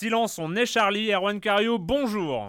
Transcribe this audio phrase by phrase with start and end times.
[0.00, 2.48] Silence, on est Charlie, Erwan Cario, bonjour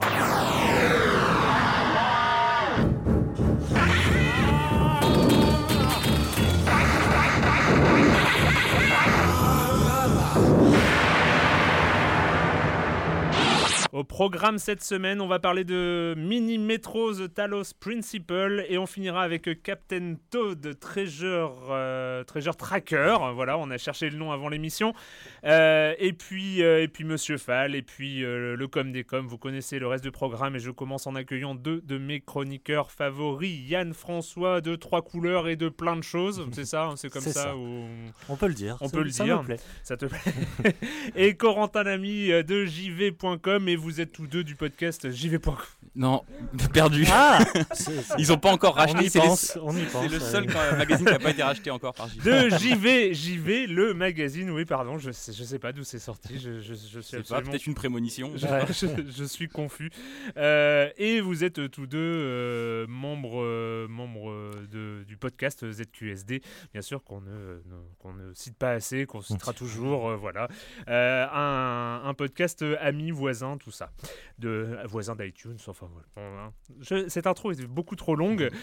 [13.93, 18.85] Au programme cette semaine, on va parler de Mini Metro The Talos Principle et on
[18.85, 23.17] finira avec Captain Toad Treasure, euh, Treasure Tracker.
[23.35, 24.93] Voilà, on a cherché le nom avant l'émission.
[25.43, 29.27] Euh, et puis euh, et puis Monsieur Fall et puis le com des coms.
[29.27, 32.91] Vous connaissez le reste du programme et je commence en accueillant deux de mes chroniqueurs
[32.91, 36.47] favoris, Yann François de trois couleurs et de plein de choses.
[36.53, 37.31] C'est ça, hein, c'est comme ça.
[37.33, 37.57] ça.
[37.57, 37.87] où-
[38.29, 38.77] On peut le dire.
[38.79, 39.39] On peut le ça dire.
[39.41, 39.59] me plaît.
[39.83, 40.19] Ça te plaît
[41.17, 45.55] Et Corentin Lamy de jv.com et vous êtes tous deux du podcast jv.com.
[45.95, 46.23] Non,
[46.73, 47.05] perdu.
[47.11, 47.39] Ah
[48.17, 49.05] Ils ont pas encore on racheté.
[49.05, 50.03] y C'est les- pense, on y pense.
[50.03, 50.45] c'est le seul
[50.77, 52.23] magazine qui n'a pas été racheté encore par JV.
[52.23, 54.49] De JV, JV, le magazine.
[54.51, 56.39] Oui, pardon, je sais, je sais pas d'où c'est sorti.
[56.39, 58.31] Je, je, je suis pas absolument peut-être une prémonition.
[58.35, 58.61] Je, Ouais.
[58.69, 59.89] je- je suis confus.
[60.37, 66.41] Euh, et vous êtes tous deux euh, membres, euh, membres de- du podcast ZQSD,
[66.73, 67.61] bien sûr qu'on ne, ne-
[67.99, 70.09] qu'on ne cite pas assez, qu'on citera toujours.
[70.09, 70.47] euh, voilà.
[70.87, 73.91] Euh, un, un podcast ami, voisin, tout ça.
[74.39, 76.07] De, voisin d'iTunes, enfin voilà.
[76.15, 76.53] Bon.
[76.81, 78.49] Je- cette intro est beaucoup trop longue.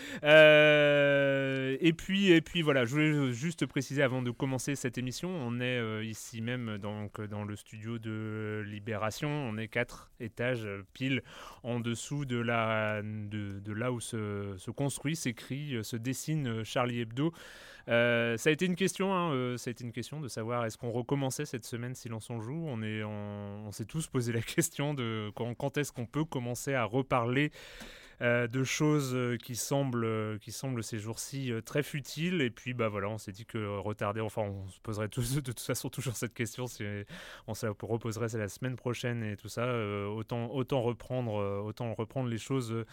[0.69, 5.29] Euh, et, puis, et puis voilà, je voulais juste préciser avant de commencer cette émission,
[5.31, 10.67] on est euh, ici même donc, dans le studio de Libération, on est quatre étages
[10.93, 11.23] pile
[11.63, 17.01] en dessous de, la, de, de là où se, se construit, s'écrit, se dessine Charlie
[17.01, 17.33] Hebdo.
[17.89, 21.47] Euh, ça a été une question, hein, euh, une question de savoir est-ce qu'on recommençait
[21.47, 22.65] cette semaine Silence on joue?
[22.67, 26.85] On est, on s'est tous posé la question de quand, est-ce qu'on peut commencer à
[26.85, 27.51] reparler
[28.21, 32.43] euh, de choses qui semblent, qui semblent ces jours-ci très futiles.
[32.43, 35.61] Et puis, bah voilà, on s'est dit que retarder, enfin, on se poserait de toute
[35.61, 36.67] façon toujours cette question.
[37.47, 39.67] On se la reposerait la semaine prochaine et tout ça.
[40.09, 42.85] autant, autant reprendre, autant reprendre les choses.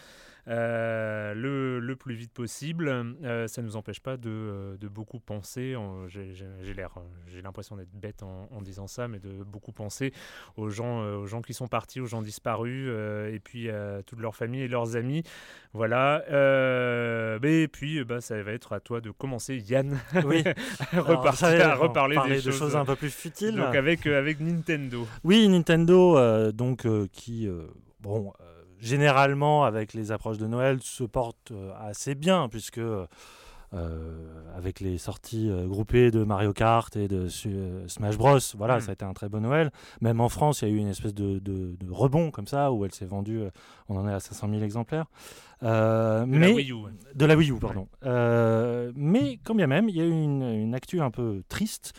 [0.47, 2.87] Euh, le, le plus vite possible.
[3.23, 5.75] Euh, ça ne nous empêche pas de, euh, de beaucoup penser.
[5.75, 6.33] en- J'ai
[6.75, 6.91] l'air,
[7.27, 10.13] j'ai l'impression d'être bête en, en disant ça, mais de beaucoup penser
[10.57, 12.89] aux gens, aux gens qui sont partis, aux gens disparus,
[13.31, 15.23] et puis à toute leur famille et leurs amis.
[15.73, 16.23] Voilà.
[17.41, 20.43] Mais et puis, bah, ça va être à toi de commencer, Yann, Oui.
[20.79, 23.55] à, Alors, repartir, ça, à reparler des de choses un peu plus futiles.
[23.55, 25.07] Donc avec, avec Nintendo.
[25.23, 27.65] Oui, Nintendo, euh, donc euh, qui, euh,
[27.99, 28.31] bon,
[28.85, 33.05] généralement avec les approches de Noël, se porte euh, assez bien puisque euh,
[34.55, 38.81] avec les sorties euh, groupées de Mario Kart et de euh, Smash Bros, voilà, Mm.
[38.81, 39.71] ça a été un très bon Noël.
[40.01, 42.71] Même en France, il y a eu une espèce de, de- de rebond comme ça
[42.71, 43.41] où elle s'est vendue,
[43.89, 45.05] on en est à 500 000 exemplaires.
[45.61, 46.73] De mais la Wii U.
[46.73, 46.91] ouais.
[47.15, 47.87] de la Wii U, pardon.
[48.95, 51.93] Mais quand bien même, il y a eu une, une actu un peu triste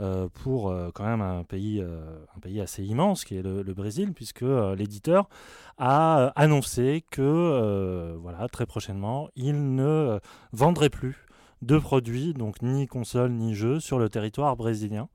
[0.00, 2.00] euh, pour euh, quand même un pays, euh,
[2.36, 4.44] un pays assez immense qui est le, Brésil, puisque
[4.76, 5.28] l'éditeur
[5.76, 10.18] a annoncé que voilà, très prochainement, il ne
[10.52, 11.26] vendrait plus
[11.62, 15.08] de produits, donc ni consoles ni jeux, sur le territoire brésilien.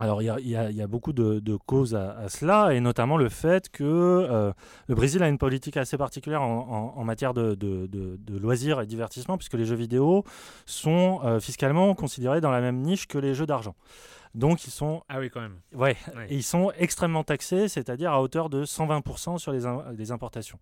[0.00, 3.16] Alors, il y a, y y beaucoup de, de causes à, à cela, et notamment
[3.18, 4.52] le fait que euh,
[4.88, 8.38] le Brésil a une politique assez particulière en, en- en matière de, de- de- de
[8.38, 10.24] loisirs et divertissement, puisque les jeux vidéo
[10.66, 13.74] sont euh, fiscalement considérés dans la même niche que les jeux d'argent.
[14.34, 15.56] Donc, ils sont, Ah oui, quand même.
[15.74, 15.96] ouais,
[16.28, 20.58] et ils sont extrêmement taxés, c'est-à-dire à hauteur de 120% sur les, im- les importations.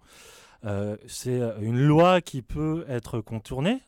[0.65, 3.81] Euh, c'est une loi qui peut être contournée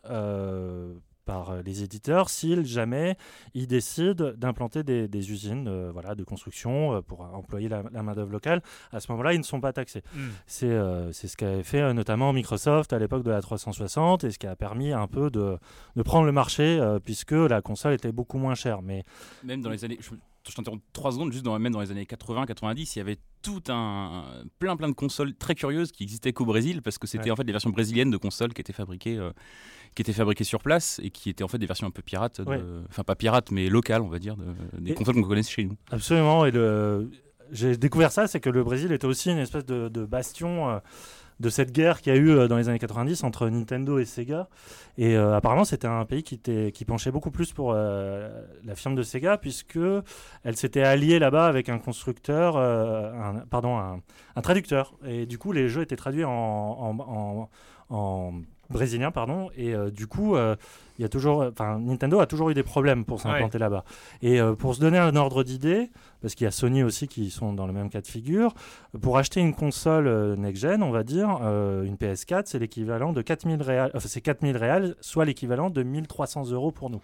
[1.30, 3.16] par les éditeurs s'ils jamais
[3.54, 8.02] ils décident d'implanter des, des usines euh, voilà, de construction euh, pour employer la, la
[8.02, 8.62] main-d'œuvre locale.
[8.92, 10.02] À ce moment-là, ils ne sont pas taxés.
[10.14, 10.30] Hmm.
[10.46, 14.38] C'est euh, ce qu'avait fait euh, notamment Microsoft à l'époque de la 360 et ce
[14.38, 15.56] qui a permis un peu de,
[15.96, 18.82] de prendre le marché euh, puisque la console était beaucoup moins chère.
[18.82, 19.04] Mais
[19.44, 19.98] Même dans les années.
[20.00, 20.10] Je,
[20.48, 23.62] je t'interromps trois secondes, juste dans, même dans les années 80-90, il y avait tout
[23.69, 24.25] un.
[24.58, 27.31] plein plein de consoles très curieuses qui existaient qu'au Brésil parce que c'était Ouais.
[27.31, 29.16] en fait des versions brésiliennes de consoles qui étaient fabriquées.
[29.16, 29.31] euh,
[29.94, 32.40] qui étaient fabriquées sur place et qui étaient en fait des versions un peu pirates,
[32.46, 32.60] Ouais.
[32.88, 34.44] enfin pas pirates mais locales on va dire, de-
[34.78, 35.76] des Et- consoles qu'on connaît chez nous.
[35.90, 36.46] Absolument.
[36.46, 37.10] Et le...
[37.50, 40.78] j'ai découvert ça, c'est que le Brésil était aussi une espèce de, de bastion euh,
[41.40, 44.04] de cette guerre qu'il y a eu euh, dans les années 90 entre Nintendo et
[44.04, 44.48] Sega.
[44.98, 48.28] Et euh, apparemment, c'était un pays qui, penchait beaucoup plus pour euh,
[48.64, 49.78] la firme de Sega, puisque
[50.44, 52.54] elle s'était alliée là-bas avec un constructeur,
[53.48, 54.94] pardon, un, traducteur.
[55.06, 57.48] Et du coup, les jeux étaient traduits en
[58.70, 59.50] brésilien, pardon.
[59.56, 60.56] Et euh, du coup, euh,
[60.99, 63.84] il y a toujours, enfin, Nintendo a toujours eu des problèmes pour s'implanter là-bas.
[64.22, 65.90] Et euh, pour se donner un ordre d'idée,
[66.20, 68.55] parce qu'il y a Sony aussi qui sont dans le même cas de figure,
[69.00, 73.62] pour acheter une console euh, next-gen, on va dire, une PS4, c'est l'équivalent de 4000
[73.62, 77.00] réals, enfin, c'est 4000 réals, soit l'équivalent de 1300 euros pour nous.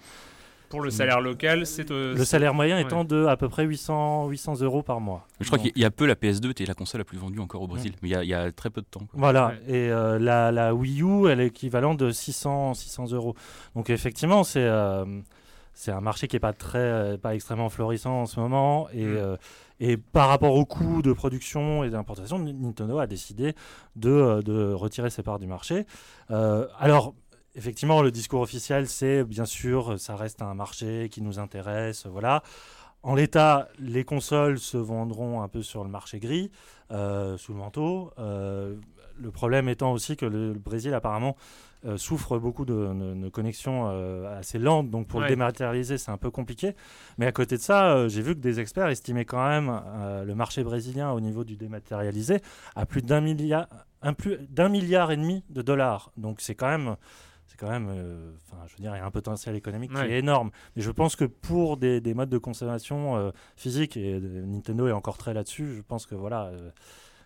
[0.68, 1.90] Pour le salaire local, c'est.
[1.90, 2.82] euh, Le salaire moyen ouais.
[2.82, 5.26] étant de à peu près 800, 800 euros par mois.
[5.40, 7.62] Je crois qu'il y a peu la PS2 était la console la plus vendue encore
[7.62, 9.00] au Brésil, mais il y a, il y a très peu de temps.
[9.00, 9.08] quoi.
[9.14, 9.74] Voilà, Ouais.
[9.74, 13.34] et euh, la, la Wii U, elle est équivalente de 600, 600 euros.
[13.74, 15.04] Donc effectivement, c'est euh,
[15.78, 18.88] c'est un marché qui n'est pas, très, pas extrêmement florissant en ce moment.
[18.94, 19.16] Et, Mm.
[19.16, 19.36] euh,
[19.78, 23.54] et par rapport au coût de production et d'importation, Nintendo a décidé
[23.94, 25.84] de, de retirer ses parts du marché.
[26.30, 27.12] Euh, alors,
[27.56, 32.42] effectivement, le discours officiel, c'est bien sûr, ça reste un marché qui nous intéresse, voilà.
[33.02, 36.50] En l'état, les consoles se vendront un peu sur le marché gris,
[36.90, 38.12] euh, sous le manteau.
[38.18, 38.74] Euh,
[39.18, 41.36] le problème étant aussi que le, le Brésil, apparemment,
[41.84, 43.86] euh, souffre beaucoup de, de- de connexions
[44.36, 44.90] assez lentes.
[44.90, 45.26] Donc, pour Ouais.
[45.26, 46.74] le dématérialiser, c'est un peu compliqué.
[47.16, 49.80] Mais à côté de ça, j'ai vu que des experts estimaient quand même
[50.26, 52.40] le marché brésilien au niveau du dématérialisé
[52.74, 53.68] à plus d'un milliard,
[54.02, 56.10] un plus d'un milliard et demi de dollars.
[56.16, 56.96] Donc, c'est quand même.
[57.58, 59.96] C'est quand même, euh, enfin, je veux dire, il y a un potentiel économique qui
[59.96, 60.10] Ouais.
[60.10, 60.50] est énorme.
[60.76, 64.88] Mais je pense que pour des, des modes de consommation euh, physique, et euh, Nintendo
[64.88, 66.70] est encore très là-dessus, je pense que voilà, euh,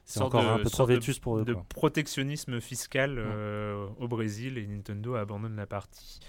[0.04, 1.44] c'est encore de- un peu trop sorte de- vétus pour eux.
[1.44, 1.64] de quoi.
[1.68, 6.20] protectionnisme fiscal euh, au Brésil et Nintendo abandonne la partie.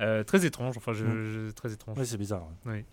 [0.00, 1.24] Euh, très étrange, enfin, je, Mm.
[1.46, 1.96] je- très étrange.
[1.96, 2.48] Ouais, c'est bizarre.
[2.66, 2.84] ouais.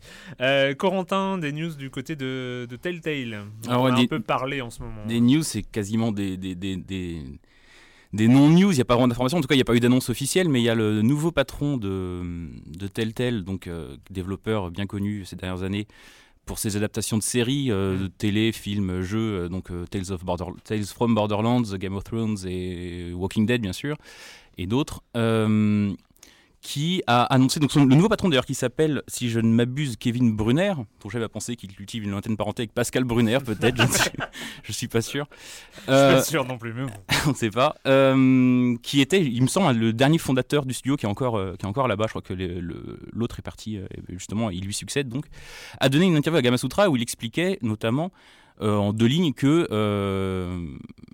[0.42, 3.46] Euh, Corentin, des news du côté de, de Telltale.
[3.68, 5.04] Alors, on a des- un peu parlé en ce moment.
[5.08, 6.76] Des news, c'est quasiment des, des, des,
[8.14, 8.72] des, non-news.
[8.72, 9.38] Il n'y a pas vraiment d'informations.
[9.38, 11.02] En tout cas, il n'y a pas eu d'annonce officielle, mais il y a le
[11.02, 12.22] nouveau patron de,
[12.68, 15.88] de Telltale, donc euh, développeur bien connu ces dernières années
[16.46, 20.26] pour ses adaptations de séries, euh, de télé, films, jeux, euh, donc euh, Tales, of
[20.26, 23.98] Border, Tales from Borderlands, Game of Thrones et Walking Dead, bien sûr,
[24.58, 25.02] et d'autres.
[26.62, 29.52] Euh, qui a annoncé donc son- le nouveau patron d'ailleurs qui s'appelle, si je ne
[29.52, 33.78] m'abuse, Kevin Brunner, dont j'avais pensé qu'il cultive une lointaine parenté avec Pascal Brunner peut-être,
[33.78, 34.12] je ne suis,
[34.64, 35.28] je suis pas sûr.
[35.32, 36.92] Je suis Euh, pas sûr non plus, mais bon.
[37.26, 37.76] on ne sait pas.
[37.88, 41.56] Euh, qui était, il me semble, le dernier fondateur du studio qui est encore, euh,
[41.58, 42.06] qui est encore là-bas.
[42.08, 42.34] Je crois que
[43.14, 45.26] l'autre est parti, euh, justement, il lui succède donc.
[45.80, 48.12] A donné une interview à Gamasutra où il expliquait notamment
[48.62, 50.64] euh, en deux lignes que euh,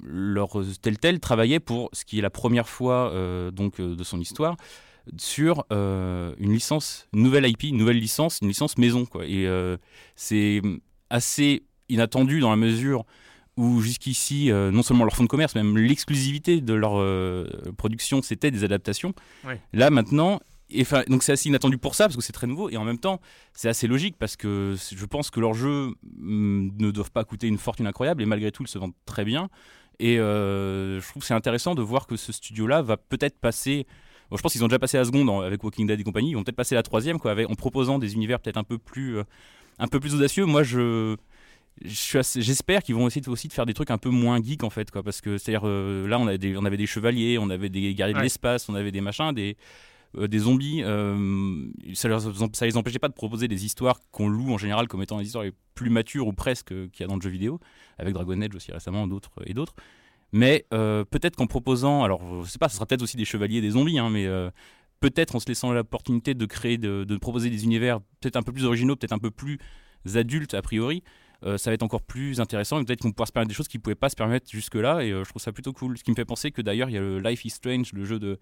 [0.04, 0.50] leur
[0.82, 4.58] Telltale travaillait pour ce qui est la première fois euh, donc euh, de son histoire
[5.18, 9.26] sur euh, une licence, une nouvelle IP, une nouvelle licence, une licence maison quoi.
[9.26, 9.78] Et euh,
[10.16, 10.62] c'est
[11.10, 13.06] assez inattendu dans la mesure
[13.56, 16.94] où jusqu'ici, euh, non seulement leur fonds de commerce, même l'exclusivité de leur
[17.76, 19.14] production, c'était des adaptations.
[19.46, 19.60] Ouais.
[19.74, 22.76] Là maintenant, et, donc c'est assez inattendu pour ça parce que c'est très nouveau et
[22.76, 23.22] en même temps
[23.54, 27.48] c'est assez logique parce que je pense que leurs jeux mm, ne doivent pas coûter
[27.48, 29.50] une fortune incroyable et malgré tout ils se vendent très bien
[30.00, 33.40] et euh, je trouve que c'est intéressant de voir que ce studio là va peut-être
[33.40, 33.88] passer
[34.30, 36.32] bon, je pense qu'ils ont déjà passé la seconde avec Walking Dead et compagnie.
[36.32, 38.78] Ils vont peut-être passer la troisième quoi, avec, en proposant des univers peut-être un peu
[38.78, 39.24] plus euh,
[39.80, 40.46] un peu plus audacieux.
[40.46, 41.16] Moi je
[41.86, 44.70] j'espère qu'ils vont essayer de- aussi de faire des trucs un peu moins geek en
[44.72, 45.68] fait quoi parce que c'est à dire
[46.08, 48.74] là on avait des on avait des chevaliers on avait des guerriers de l'espace on
[48.74, 49.58] avait des machins des
[50.18, 52.20] euh, des zombies euh, ça, leur,
[52.54, 55.26] ça les empêchait pas de proposer des histoires qu'on loue en général comme étant des
[55.26, 57.60] histoires les plus matures ou presque euh, qu'il y a dans le jeu vidéo
[58.00, 59.76] avec Dragon Age aussi récemment d'autres et d'autres
[60.32, 63.62] mais euh, peut-être qu'en proposant alors je sais pas ce sera peut-être aussi des chevaliers
[63.62, 64.50] des zombies hein, mais euh,
[65.00, 68.52] peut-être en se laissant l'opportunité de créer de, de proposer des univers peut-être un peu
[68.52, 69.60] plus originaux peut-être un peu plus
[70.16, 71.04] adultes a priori,
[71.44, 72.84] euh, ça va être encore plus intéressant.
[72.84, 75.04] Peut-être qu'on pourra se permettre des choses qui ne pouvaient pas se permettre jusque-là.
[75.04, 75.98] Et euh, je trouve ça plutôt cool.
[75.98, 78.06] Ce qui me fait penser que d'ailleurs, il y a le Life is Strange, le
[78.06, 78.40] jeu de,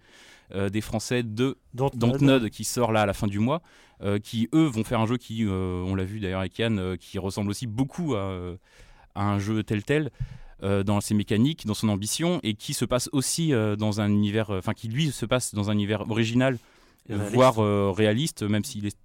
[0.54, 3.62] euh, des Français de Dontnod qui sort là à la fin du mois.
[4.22, 7.50] qui eux vont faire un jeu qui, on l'a vu d'ailleurs avec Yann, qui ressemble
[7.50, 8.56] aussi beaucoup à,
[9.14, 10.10] un jeu tel tel.
[10.62, 14.72] Dans ses mécaniques, dans son ambition, et qui se passe aussi dans un univers, enfin
[14.72, 16.58] qui lui se passe dans un univers original,
[17.08, 17.56] voire
[17.94, 18.96] réaliste, même s'il est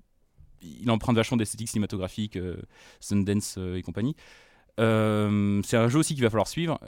[0.61, 2.57] il emprunte vachement d'esthétique cinématographique, euh,
[2.99, 4.15] Sundance euh, et compagnie.
[4.79, 6.79] Euh, c'est un jeu aussi qu'il va falloir suivre,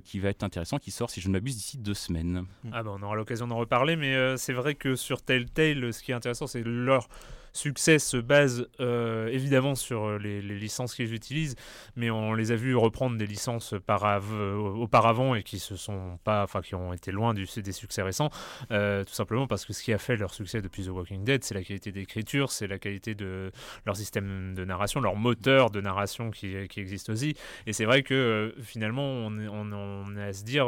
[0.00, 2.46] qui va être intéressant, qui sort, si je ne m'abuse, d'ici deux semaines.
[2.72, 6.10] Ah bah on aura l'occasion d'en reparler, mais c'est vrai que sur Telltale, ce qui
[6.10, 7.08] est intéressant, c'est leur
[7.52, 11.56] succès se base euh, évidemment sur euh, les, licences qu'ils utilisent,
[11.96, 16.42] mais on les a vus reprendre des licences euh, auparavant et qui se sont pas,
[16.42, 18.30] enfin qui ont été loin du, des succès récents,
[18.70, 21.54] tout simplement parce que ce qui a fait leur succès depuis The Walking Dead, c'est
[21.54, 23.50] la qualité d'écriture, c'est la qualité de
[23.86, 27.34] leur système de narration, leur moteur de narration qui, qui existe aussi.
[27.66, 30.66] Et c'est vrai que finalement, on, on, est à se dire,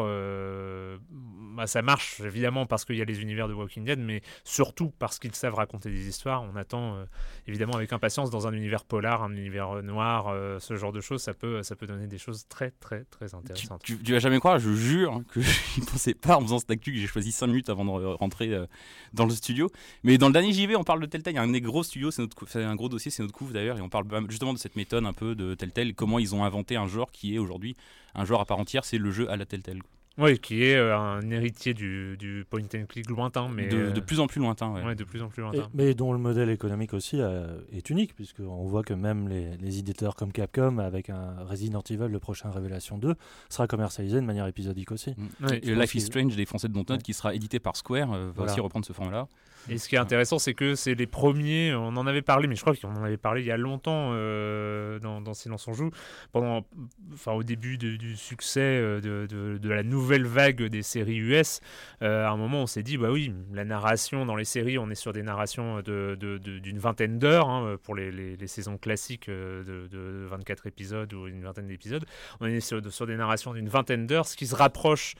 [1.57, 4.93] bah, ça marche évidemment parce qu'il y a les univers de Walking Dead, mais surtout
[4.99, 6.43] parce qu'ils savent raconter des histoires.
[6.43, 7.05] On attend euh,
[7.47, 11.01] évidemment avec impatience dans un univers polar, un univers euh, noir, euh, ce genre de
[11.01, 13.83] choses, ça peut, ça peut donner des choses très très très intéressantes.
[13.83, 16.71] Tu, tu, vas jamais croire, je jure que je ne pensais pas en faisant cette
[16.71, 18.67] actu que j'ai choisi 5 minutes avant de rentrer
[19.13, 19.71] dans le studio.
[20.03, 22.11] Mais dans le dernier JV, on parle de Telltale, il y a un gros studio,
[22.11, 22.23] c'est
[22.57, 25.13] un gros dossier, c'est notre couvre d'ailleurs, et on parle justement de cette méthode un
[25.13, 27.77] peu de Telltale, comment ils ont inventé un genre qui est aujourd'hui
[28.15, 29.83] un genre à part entière, c'est le jeu à la Telltale.
[30.17, 34.01] Oui, qui est euh, un héritier du, du, point and click lointain, mais de, de,
[34.01, 34.73] plus en plus lointain.
[34.73, 34.95] Ouais.
[34.95, 35.69] de plus en plus lointain.
[35.75, 39.79] mais dont le modèle économique aussi euh, est unique, puisqu'on voit que même les, les,
[39.79, 43.15] éditeurs comme Capcom, avec un Resident Evil, le prochain Révélation 2,
[43.49, 45.17] sera commercialisé de manière épisodique aussi.
[45.19, 45.47] Mm.
[45.63, 48.45] et Life is Strange des Français de Dontnod, qui sera édité par Square, euh, va
[48.45, 49.27] aussi reprendre ce format-là.
[49.69, 52.57] Et ce qui est intéressant, c'est que c'est les premiers, on en avait parlé, mais
[52.57, 55.91] je crois qu'on en avait parlé il y a longtemps dans, dans, Silence on joue,
[56.33, 56.67] pendant,
[57.13, 61.61] enfin, au début du succès de, de, la nouvelle vague des séries US,
[62.03, 64.91] euh, à un moment on s'est dit, bah oui, la narration dans les séries, on
[64.91, 70.67] est sur des narrations d'une vingtaine d'heures hein, pour les, saisons classiques euh, de, 24
[70.67, 72.05] épisodes ou une vingtaine d'épisodes.
[72.41, 75.15] On est sur des narrations d'une vingtaine d'heures, ce qui se rapproche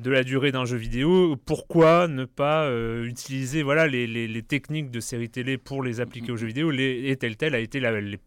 [0.00, 4.90] de la durée d'un jeu vidéo, pourquoi ne pas euh, utiliser voilà, les, les, techniques
[4.90, 6.70] de série télé pour les appliquer aux jeux vidéo?
[6.70, 8.18] Les, Et tel tel a été les,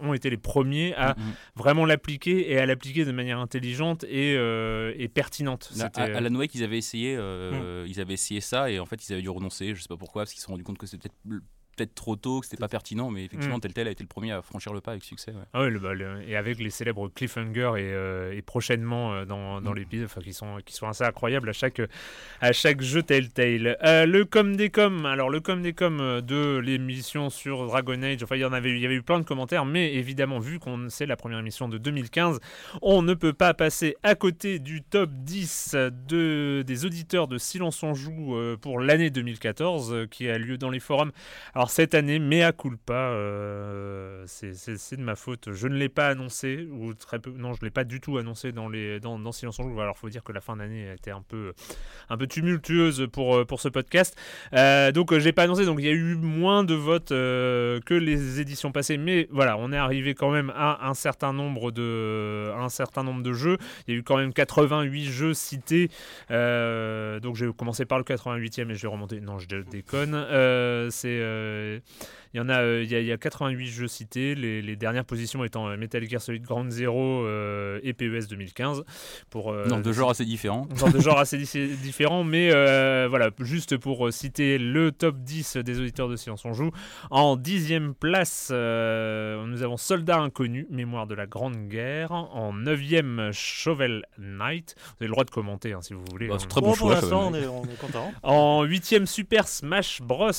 [0.00, 1.16] ont été les premiers à
[1.56, 5.72] vraiment l'appliquer et à l'appliquer de manière intelligente et, euh, et pertinente.
[5.80, 9.08] À, à, la Wake, ils avaient essayé, euh, ils avaient essayé ça et en fait
[9.08, 9.74] ils avaient dû renoncer.
[9.74, 11.42] Je sais pas pourquoi, parce qu'ils se sont rendus compte que c'était peut-être
[11.94, 13.60] trop tôt, que c'était pas pertinent, mais effectivement, mm.
[13.60, 15.32] Telltale a été le premier à franchir le pas avec succès.
[15.52, 15.92] Ah ouais, bah,
[16.26, 19.76] et avec les célèbres cliffhanger et, euh, et prochainement euh, dans, dans mm.
[19.76, 21.80] l'épisode, qui sont, qui sont assez incroyables à chaque,
[22.40, 23.76] à chaque jeu Telltale.
[23.84, 28.22] Euh, le com des com, alors le com des com de l'émission sur Dragon Age,
[28.22, 30.58] enfin il y en avait, il y avait eu plein de commentaires, mais évidemment, vu
[30.58, 32.40] qu'on sait la première émission de 2015,
[32.82, 35.76] on ne peut pas passer à côté du top 10
[36.08, 40.80] de, des auditeurs de Silence on Joue pour l'année 2014 qui a lieu dans les
[40.80, 41.12] forums.
[41.54, 45.52] Alors, cette année, mea culpa, euh, c'est de ma faute.
[45.52, 48.18] Je ne l'ai pas annoncé, ou très peu, non, je ne l'ai pas du tout
[48.18, 49.80] annoncé dans, les, dans, dans Silence en Joue.
[49.80, 51.52] Alors il faut dire que la fin d'année a été un peu,
[52.08, 54.16] un peu tumultueuse pour, euh, pour ce podcast.
[54.52, 57.94] Euh, donc je n'ai pas annoncé, donc il y a eu moins de votes que
[57.94, 58.96] les éditions passées.
[58.96, 63.22] Mais voilà, on est arrivé quand même à un certain nombre de, un certain nombre
[63.22, 63.58] de jeux.
[63.86, 65.88] Il y a eu quand même 88 jeux cités.
[66.30, 69.20] donc j'ai commencé par le 88e et je vais remonter.
[69.20, 70.26] Non, je déconne.
[70.90, 71.20] c'est
[71.54, 71.80] euh,
[72.34, 75.68] il y en a, euh, il y, a, 88 jeux cités, les, dernières positions étant
[75.68, 77.24] euh, Metal Gear Solid Ground Zero
[77.80, 78.82] et PES 2015.
[79.30, 80.66] Pour, dans deux genres assez différents.
[80.80, 82.50] Dans deux genres assez différents, mais
[83.06, 86.72] voilà, juste pour citer le top 10 des auditeurs de Silence on Joue.
[87.10, 92.10] En dixième place, nous avons Soldat Inconnu, Mémoire de la Grande Guerre.
[92.10, 94.74] En neuvième, Shovel Knight.
[94.76, 96.26] Vous avez le droit de commenter hein, si vous voulez.
[96.26, 96.98] Bah, c'est très bon, choix.
[97.12, 98.12] on est, on est content.
[98.24, 100.30] en huitième, Super Smash Bros.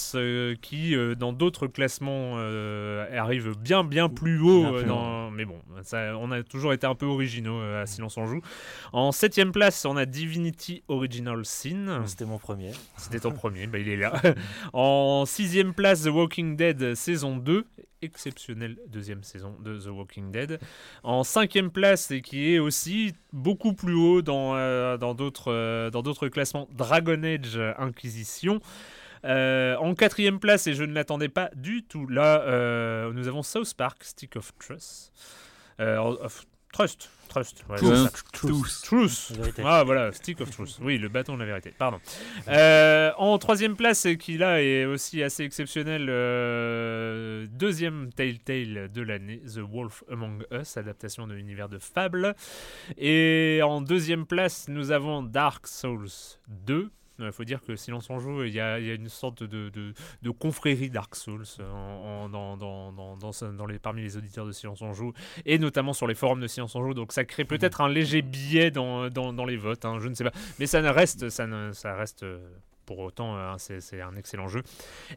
[0.62, 4.66] qui, dans d'autres classements, classement euh, arrive bien bien plus haut.
[4.66, 8.26] Euh, mais bon, ça, on a toujours été un peu originaux euh, à Silence on
[8.26, 8.42] joue.
[8.92, 12.02] En septième place, on a Divinity Original Sin.
[12.08, 12.72] C'était mon premier.
[12.98, 14.20] C'était ton premier, bah, il est là.
[14.74, 17.68] en sixième place, The Walking Dead saison 2
[18.02, 20.60] exceptionnelle deuxième saison de The Walking Dead.
[21.04, 26.30] En cinquième place, et qui est aussi beaucoup plus haut dans, dans d'autres, dans d'autres
[26.30, 28.60] classements, Dragon Age Inquisition.
[29.24, 33.44] Euh, en quatrième place, et je ne l'attendais pas du tout, là, euh, nous avons
[33.44, 35.12] South Park, Stick of Trust.
[35.80, 36.18] Euh,
[36.76, 37.10] Trust.
[37.30, 37.64] Trust.
[37.70, 37.78] ouais,
[38.34, 38.82] Truth.
[38.84, 39.32] Truth.
[39.64, 40.78] Ah voilà, Stick of Truth.
[40.82, 41.74] Oui, le bâton de la vérité.
[41.78, 42.00] Pardon.
[42.50, 49.02] Euh, en troisième place, et qui là est aussi assez exceptionnel, euh, deuxième Telltale de
[49.02, 52.36] l'année, The Wolf Among Us, adaptation de l'univers de Fable.
[52.98, 56.08] Et en deuxième place, nous avons Dark Souls
[56.66, 56.90] 2.
[57.20, 59.44] Il faut dire que Silence on joue, il y a, il y a une sorte
[59.44, 63.80] de, de, de confrérie Dark Souls en, en- dans, dans, dans, dans, ce- dans les,
[63.80, 65.14] parmi les auditeurs de Silence on joue,
[65.46, 66.94] et notamment sur les forums de Silence on joue.
[66.94, 69.10] Donc ça crée peut-être un léger biais dans,
[69.46, 70.34] les votes, hein, je ne sais pas.
[70.60, 72.40] Mais ça ne reste, ça ne, ça reste euh,
[72.86, 74.62] pour autant, euh, c'est un excellent jeu.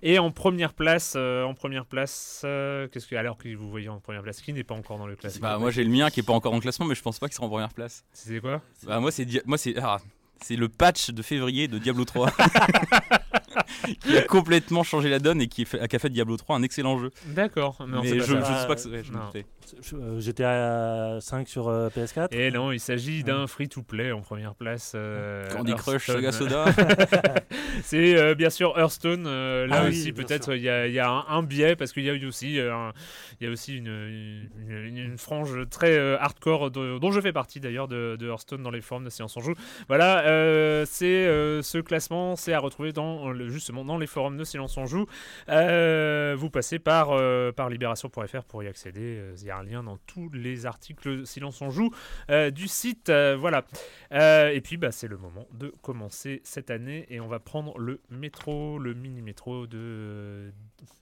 [0.00, 3.88] Et en première place, euh, en première place, euh, qu'est-ce que alors que vous voyez
[3.90, 5.48] en première place, qui n'est pas encore dans le classement?
[5.48, 7.26] Bah, moi j'ai le mien qui est pas encore en classement, mais je pense pas
[7.26, 8.04] qu'il sera en première place.
[8.12, 8.62] C'est quoi?
[8.86, 9.98] Bah, moi c'est Dia- moi c'est ah,
[10.42, 12.30] c'est le patch de février de Diablo 3
[14.02, 16.56] qui a complètement changé la donne et qui, fait, qui a fait de Diablo 3
[16.56, 17.10] un excellent jeu.
[17.26, 18.60] D'accord, mais c'est je, ça.
[18.62, 19.46] sais pas que c'est- ouais, je doutais.
[19.82, 22.28] Je- euh, J'étais à 5 sur euh, PS4.
[22.32, 24.92] Et non, il s'agit d'un free-to-play en première place.
[24.94, 26.06] euh, Candy Crush.
[26.06, 26.64] Saga Soda.
[27.82, 29.24] C'est euh, bien sûr Hearthstone.
[29.26, 31.92] euh, là Ah aussi, peut-être il y a, il y a un, un biais parce
[31.92, 32.92] qu'il y a eu aussi, euh, un-
[33.40, 37.20] il y a aussi une, une, une- une frange très euh, hardcore de- dont je
[37.20, 39.54] fais partie d'ailleurs de, de Hearthstone dans les forums de Science en Joue.
[39.88, 44.36] Voilà, euh, c'est euh, ce classement, c'est à retrouver dans le- justement dans les forums
[44.36, 45.06] de Silence en Joue.
[45.48, 49.18] Euh, vous passez par euh, par libération.fr pour y accéder.
[49.18, 51.90] Euh, Il y a un lien dans tous les articles Silence en Joue
[52.30, 53.08] euh, du site.
[53.08, 53.64] Euh, voilà.
[54.12, 57.78] Euh, et puis bah, c'est le moment de commencer cette année et on va prendre
[57.78, 60.50] le métro, le mini métro de euh,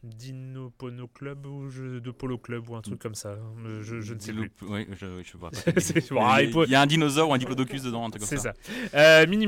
[0.02, 3.30] Dino Pono Club ou de Polo Club ou un truc comme ça.
[3.64, 4.50] Euh, Je, je ne sais plus.
[4.62, 5.36] Oui, je, je.
[5.80, 8.52] C'est- Il y, a, un dinosaure ou un diplodocus dedans, un truc comme C'est ça.
[8.62, 8.72] ça.
[8.94, 9.46] Euh, mini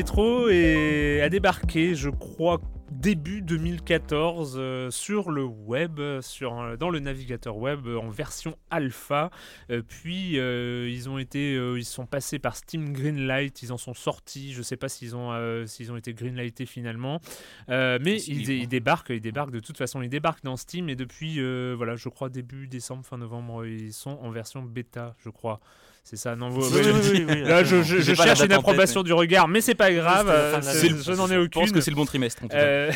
[0.00, 0.48] métro.
[0.48, 2.58] Est, a débarqué, je crois,
[2.90, 8.56] début 2014 euh, sur le web, euh, sur, dans le navigateur web euh, en version
[8.70, 9.30] alpha.
[9.70, 13.92] Euh, puis euh, ils ont été, ils sont passés par Steam Greenlight, ils en sont
[13.92, 14.54] sortis.
[14.54, 17.20] Je sais pas s'ils ont, s'ils ont été greenlightés finalement,
[17.68, 21.40] mais ils, ils débarquent, ils débarquent de toute façon, ils débarquent dans Steam et depuis,
[21.74, 25.60] voilà, je crois début décembre, fin novembre, ils sont en version bêta, je crois.
[26.02, 29.02] C'est ça, non vous, Oui, ouais, oui, oui, oui, Là, je, cherche une tête, approbation
[29.02, 30.28] du regard, mais c'est pas grave.
[30.28, 31.72] Euh, c'est- je n'en ai Je pense aucune.
[31.74, 32.42] que c'est le bon trimestre.
[32.44, 32.58] En tout cas.
[32.58, 32.90] Euh,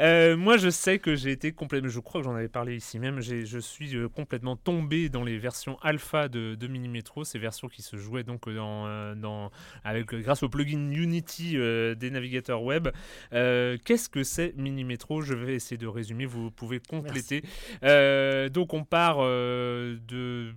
[0.00, 1.88] euh, moi, je sais que j'ai été complètement.
[1.88, 3.20] Je crois que j'en avais parlé ici même.
[3.20, 7.68] Je suis euh, complètement tombé dans les versions alpha de, de Mini Metro, ces versions
[7.68, 9.50] qui se jouaient donc dans, euh, dans
[9.84, 12.88] avec grâce au plugin Unity euh, des navigateurs web.
[13.32, 16.26] Euh, Qu'est-ce que c'est Mini Metro Je vais essayer de résumer.
[16.26, 17.42] Vous pouvez compléter.
[17.84, 20.52] Euh, donc, on part euh, de.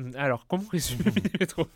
[0.00, 1.66] Euh, alors, comment résumer Mini Metro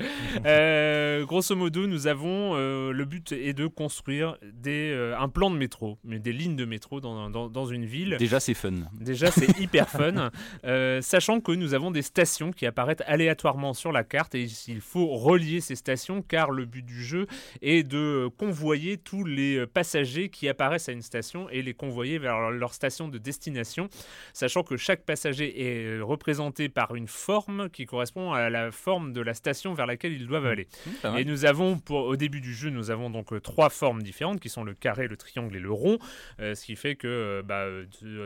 [0.46, 5.50] Euh, grosso modo, nous avons euh, le but est de construire des, euh, un plan
[5.50, 8.16] de métro, mais des lignes de métro dans, dans, dans une ville.
[8.18, 8.72] Déjà, c'est fun.
[9.00, 10.30] Déjà, c'est hyper fun,
[10.64, 14.80] euh, sachant que nous avons des stations qui apparaissent aléatoirement sur la carte et il
[14.80, 17.26] faut relier ces stations car le but du jeu
[17.62, 22.50] est de convoyer tous les passagers qui apparaissent à une station et les convoyer vers
[22.50, 23.88] leur, station de destination,
[24.32, 29.20] sachant que chaque passager est représenté par une forme qui correspond à la forme de
[29.20, 30.66] la station vers laquelle ils doivent aller.
[30.86, 31.20] Mmh, pas mal.
[31.20, 34.40] Et nous avons, pour, au début du jeu, nous avons donc euh, trois formes différentes
[34.40, 35.98] qui sont le carré, le triangle et le rond.
[36.40, 37.66] Euh, ce qui fait que euh, bah,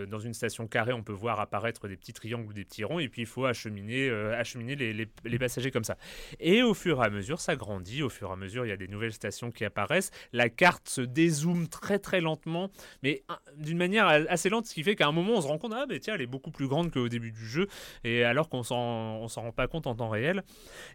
[0.07, 2.99] dans une station carrée, on peut voir apparaître des petits triangles ou des petits ronds.
[2.99, 5.97] Et puis il faut acheminer, acheminer les, les- les passagers comme ça.
[6.41, 8.03] Et au fur et à mesure, ça grandit.
[8.03, 10.11] Au fur et à mesure, il y a des nouvelles stations qui apparaissent.
[10.33, 12.71] La carte se dézoome très très lentement,
[13.03, 13.23] mais
[13.57, 15.87] d'une manière assez lente, ce qui fait qu'à un moment, on se rend compte, ah
[15.89, 17.69] ben tiens, elle est beaucoup plus grande qu'au début du jeu.
[18.05, 20.43] Et alors qu'on s'en on s'en rend pas compte en temps réel.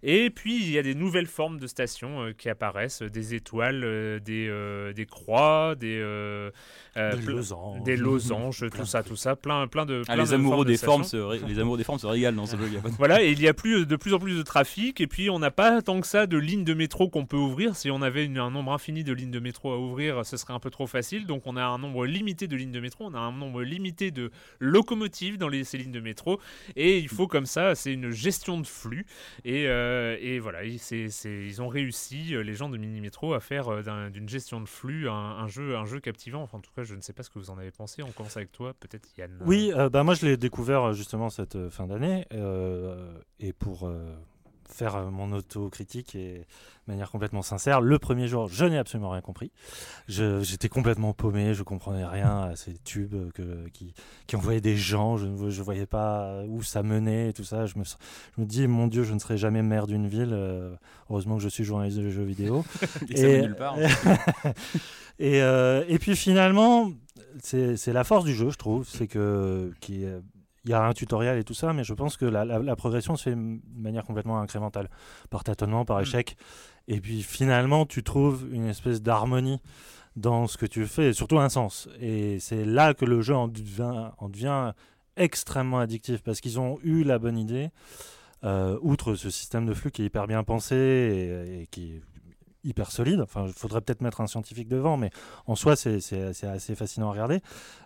[0.04, 3.34] Et puis il y a des nouvelles formes de stations euh, qui apparaissent, euh, des
[3.36, 6.00] étoiles, euh, des, euh, des croix, des,
[6.96, 7.84] Des losanges.
[7.84, 10.04] des losanges, tout ça, tout ça, plein, plein de.
[10.08, 12.08] Ah, les de amoureux formes de des formes, se ré- les amoureux des formes se
[12.08, 12.64] régalent dans ce jeu.
[12.98, 15.40] Voilà, et il y a plus, de plus en plus de trafic, et puis on
[15.40, 17.76] n'a pas tant que ça de lignes de métro qu'on peut ouvrir.
[17.76, 20.54] Si on avait une- un nombre infini de lignes de métro à ouvrir, ce serait
[20.54, 21.26] un peu trop facile.
[21.26, 24.12] Donc on a un nombre limité de lignes de métro, on a un nombre limité
[24.12, 26.40] de locomotives dans les, ces lignes de métro,
[26.76, 29.06] et il faut comme ça, c'est une gestion de flux.
[29.46, 33.70] Et, euh, voilà, c'est- ils ont réussi, euh, les gens de Mini Métro, à faire
[33.70, 36.42] euh, d'un- d'une gestion de flux un, jeu, un jeu captivant.
[36.42, 38.04] Enfin, en tout cas, je ne sais pas ce que vous en avez pensé.
[38.04, 39.42] On commence avec toi, peut-être Yann.
[39.46, 42.26] Oui, bah moi je l'ai découvert justement cette fin d'année
[43.40, 43.90] et pour
[44.74, 46.40] faire euh, mon autocritique et
[46.88, 49.52] de manière complètement sincère, le premier jour, je n'ai absolument rien compris.
[50.10, 53.94] J'étais complètement paumé, je comprenais rien à ces tubes que, qui,
[54.28, 57.66] qui envoyaient des gens, je ne voyais pas où ça menait et tout ça.
[57.66, 60.34] Je me, je me dis, mon Dieu, je ne serai jamais maire d'une ville.
[60.34, 60.76] euh,
[61.10, 62.64] heureusement que je suis journaliste de jeux vidéo.
[63.10, 63.78] Et ça va nulle part.
[65.20, 66.92] et, euh, et puis finalement,
[67.42, 68.88] c'est la force du jeu, je trouve.
[68.88, 69.72] C'est que
[70.66, 72.76] il y a un tutoriel et tout ça, mais je pense que la, la- la
[72.76, 74.90] progression se fait de manière complètement incrémentale,
[75.30, 76.04] par tâtonnement, par Mm.
[76.04, 76.38] échec.
[76.88, 79.60] Et puis finalement, tu trouves une espèce d'harmonie
[80.16, 81.90] dans ce que tu fais, et surtout un sens.
[82.00, 84.74] Et c'est là que le jeu en devient, en devient
[85.18, 87.70] extrêmement addictif, parce qu'ils ont eu la bonne idée,
[88.44, 92.02] euh, outre ce système de flux qui est hyper bien pensé et, et qui
[92.64, 93.22] hyper solide.
[93.22, 95.10] Enfin, il faudrait peut-être mettre un scientifique devant, mais
[95.48, 95.98] en soi, c'est
[96.44, 97.42] assez fascinant à regarder.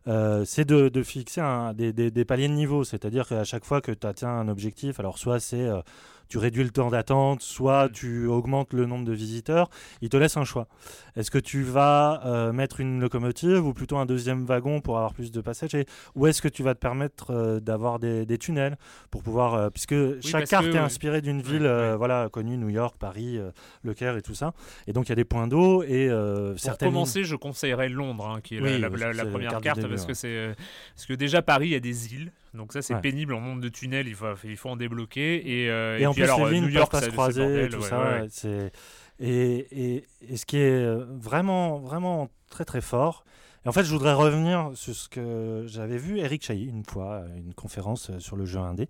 [0.08, 1.42] Euh, c'est de, de fixer
[1.76, 5.00] des, des- des paliers de niveau, c'est-à-dire qu'à chaque fois que tu atteins un objectif,
[5.00, 5.82] alors soit c'est euh,
[6.30, 9.70] tu réduis le temps d'attente, soit tu augmentes le nombre de visiteurs,
[10.02, 10.68] il te laisse un choix.
[11.16, 15.14] Est-ce que tu vas euh, mettre une locomotive ou plutôt un deuxième wagon pour avoir
[15.14, 15.86] plus de passagers
[16.16, 18.78] Ou est-ce que tu vas te permettre euh, d'avoir des, des tunnels
[19.12, 19.54] pour pouvoir...
[19.54, 20.80] euh, puisque chaque carte que, est oui.
[20.80, 23.40] inspirée d'une ville voilà, connue, New York, Paris,
[23.84, 24.54] Le Caire et tout ça.
[24.88, 26.90] Et donc il y a des points d'eau et Pour certaines...
[26.90, 30.28] commencer, je conseillerais Londres, hein, qui est la- première carte du carte, début, parce que
[30.50, 30.56] ouais.
[30.96, 33.02] parce que déjà Paris a des îles, donc ça c'est Ouais.
[33.02, 36.12] pénible en nombre de tunnels, il faut il faut en débloquer et, euh, Et, en
[36.14, 37.88] puis plus, alors les euh, lignes ne peuvent pas se croiser, bordel, et tout ouais,
[37.90, 38.00] ça.
[38.22, 38.28] ouais.
[38.30, 38.72] c'est-
[39.20, 40.86] Et, et, et ce qui est
[41.20, 43.24] vraiment, vraiment très, très fort.
[43.68, 47.18] Et en fait, je voudrais revenir sur ce que j'avais vu Eric Chahi une fois,
[47.18, 48.88] à une conférence euh, sur le jeu indé.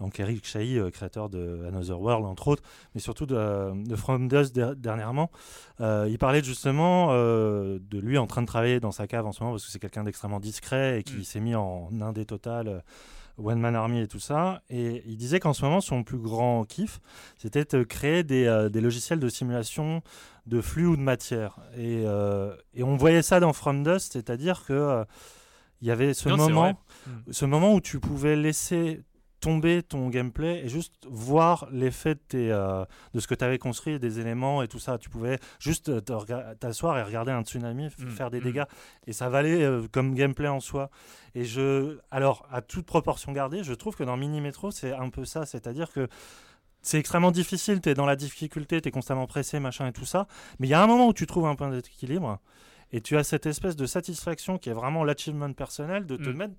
[0.00, 2.62] Donc, Eric Chahi, euh, créateur de Another World, entre autres,
[2.94, 5.30] mais surtout de, de From Dust der- dernièrement.
[5.80, 9.32] Euh, il parlait justement euh, de lui en train de travailler dans sa cave en
[9.32, 11.24] ce moment, parce que c'est quelqu'un d'extrêmement discret et qui Mm.
[11.24, 12.82] s'est mis en indé total.
[13.38, 16.18] Euh, One Man Army et tout ça, et il disait qu'en ce moment son plus
[16.18, 17.00] grand kiff,
[17.38, 20.02] c'était de créer des, euh, des logiciels de simulation
[20.46, 21.58] de flux ou de matière.
[21.76, 25.04] Et, euh, et on voyait ça dans From Dust, c'est-à-dire que euh,
[25.82, 26.76] il y avait ce Non, moment, vrai.
[27.06, 27.32] Mm.
[27.32, 29.02] ce moment où tu pouvais laisser
[29.40, 33.58] tomber ton gameplay et juste voir l'effet de, tes, euh, de ce que tu avais
[33.58, 34.98] construit, des éléments et tout ça.
[34.98, 36.00] Tu pouvais juste euh,
[36.58, 38.44] t'asseoir et regarder un tsunami Mm, faire des mm.
[38.44, 38.64] dégâts.
[39.06, 40.90] Et ça valait euh, comme gameplay en soi.
[41.34, 45.10] Et je, alors, à toute proportion gardée, je trouve que dans Mini Metro, c'est un
[45.10, 45.46] peu ça.
[45.46, 46.08] C'est-à-dire que
[46.82, 50.04] c'est extrêmement difficile, tu es dans la difficulté, tu es constamment pressé, machin et tout
[50.04, 50.26] ça.
[50.58, 52.38] Mais il y a un moment où tu trouves un point d'équilibre
[52.92, 56.36] et tu as cette espèce de satisfaction qui est vraiment l'achievement personnel de te Mm.
[56.36, 56.54] mettre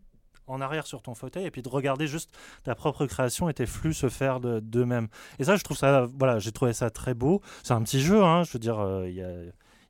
[0.49, 2.31] en arrière sur ton fauteuil et puis de regarder juste
[2.63, 5.07] ta propre création et tes flux se faire de- d'eux-mêmes.
[5.39, 7.41] Et ça, je trouve ça, voilà, j'ai trouvé ça très beau.
[7.63, 9.43] C'est un petit jeu, hein, je veux dire, euh, il y a-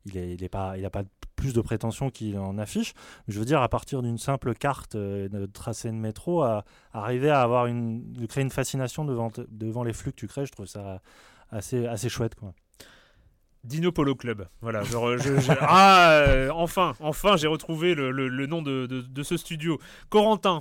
[0.05, 1.03] il pas, il a pas
[1.35, 2.93] plus de prétention qu'il en affiche.
[3.27, 6.65] Mais je veux dire, à partir d'une simple carte euh, de tracé de métro, à,
[6.93, 10.45] arriver à avoir une, de créer une fascination devant, devant les flux que tu crées,
[10.45, 11.01] je trouve ça
[11.51, 12.53] assez, assez chouette, quoi.
[13.63, 14.47] Dino Polo Club.
[14.61, 14.83] Voilà.
[14.83, 19.23] je- je- ah, euh, enfin, enfin, j'ai retrouvé le, le- le nom de, de- de
[19.23, 19.79] ce studio.
[20.09, 20.59] Corentin,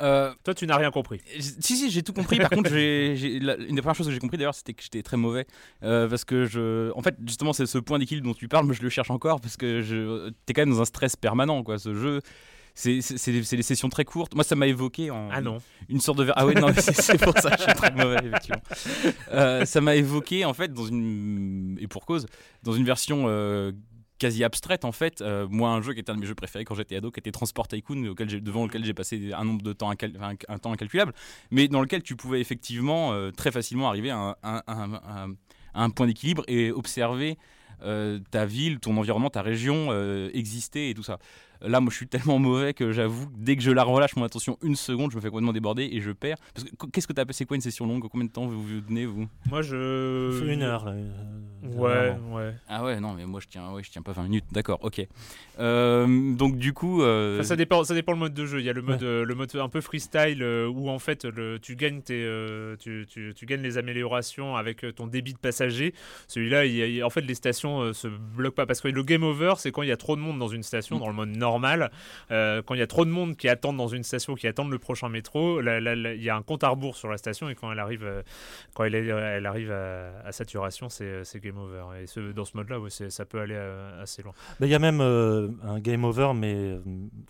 [0.00, 1.20] Euh, toi, tu n'as rien compris.
[1.36, 2.38] j- si, si, j'ai tout compris.
[2.38, 5.16] Par contre, la- une des premières choses que j'ai compris d'ailleurs, c'était que j'étais très
[5.16, 5.46] mauvais.
[5.84, 6.90] Euh, parce que je.
[6.96, 9.40] En fait, justement, c'est ce point d'équilibre dont tu parles, mais je le cherche encore
[9.40, 10.30] parce que je.
[10.46, 11.78] T'es quand même dans un stress permanent, quoi.
[11.78, 12.20] Ce jeu.
[12.76, 12.98] C'est,
[13.30, 14.34] des- sessions très courtes.
[14.34, 15.58] Moi, ça m'a évoqué en, Ah non.
[15.88, 18.60] une sorte de ah oui non c'est, pour ça que je suis très mauvais effectivement
[19.30, 22.26] Euh, ça m'a évoqué en fait dans une et pour cause
[22.64, 23.70] dans une version euh,
[24.18, 26.64] quasi abstraite en fait euh, moi un jeu qui était un de mes jeux préférés
[26.64, 29.72] quand j'étais ado qui était Transport Tycoon auquel devant lequel j'ai passé un nombre de
[29.72, 31.12] temps incal- enfin, un, temps incalculable
[31.52, 35.34] mais dans lequel tu pouvais effectivement euh, très facilement arriver à un,
[35.74, 37.38] à point d'équilibre et observer
[37.82, 39.92] euh, ta ville, ton environnement, ta région
[40.32, 41.18] exister et tout ça.
[41.66, 44.24] Là, moi, je suis tellement mauvais que j'avoue, que dès que je la relâche mon
[44.24, 46.36] attention une seconde, je me fais complètement déborder et je perds.
[46.54, 48.06] Parce que qu- qu'est-ce que t'as C'est quoi une session longue?
[48.08, 49.26] Combien de temps vous vous donnez vous?
[49.48, 50.44] Moi, je.
[50.46, 50.92] Une heure, là.
[50.92, 51.10] euh,
[51.62, 52.54] Ouais, ouais.
[52.68, 54.44] Ah ouais, non, mais moi je tiens, ouais, je tiens pas 20 minutes.
[54.52, 55.06] D'accord, ok.
[55.58, 58.60] Euh, donc du coup, euh, Enfin, ça dépend, ça dépend le mode de jeu.
[58.60, 59.24] Il y a le mode, Ouais.
[59.24, 62.28] le mode un peu freestyle où en fait le, tu gagnes tes,
[62.80, 65.94] tu, tu- tu gagnes les améliorations avec ton débit de passagers.
[66.28, 69.82] Celui-là, en fait, les stations se bloquent pas parce que le game over, c'est quand
[69.82, 71.00] il y a trop de monde dans une station Mm.
[71.00, 71.53] dans le mode normal.
[72.30, 74.70] Euh, quand il y a trop de monde qui attendent dans une station, qui attendent
[74.70, 77.70] le prochain métro, il y a un compte à rebours sur la station et quand
[77.72, 78.22] elle arrive, euh,
[78.74, 81.84] quand elle, est- elle arrive à, à saturation, c'est game over.
[82.02, 84.32] Et ce- dans ce mode-là, ouais, ça peut aller euh, assez loin.
[84.60, 86.80] Il y a même euh, un game over, mais euh,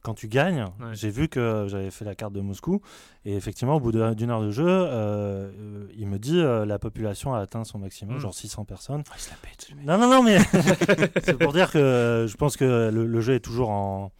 [0.03, 0.93] quand tu gagnes, Ouais.
[0.95, 2.81] j'ai vu que j'avais fait la carte de Moscou,
[3.25, 6.79] et effectivement, au bout d'une heure de jeu, euh, euh, il me dit euh, la
[6.79, 8.21] population a atteint son maximum, Mm.
[8.21, 9.03] genre 600 personnes.
[9.11, 9.87] Ah, il se la pète, le mec.
[9.87, 10.39] Non, non, non, mais
[11.23, 14.13] c'est pour dire que je pense que le, le jeu est toujours en,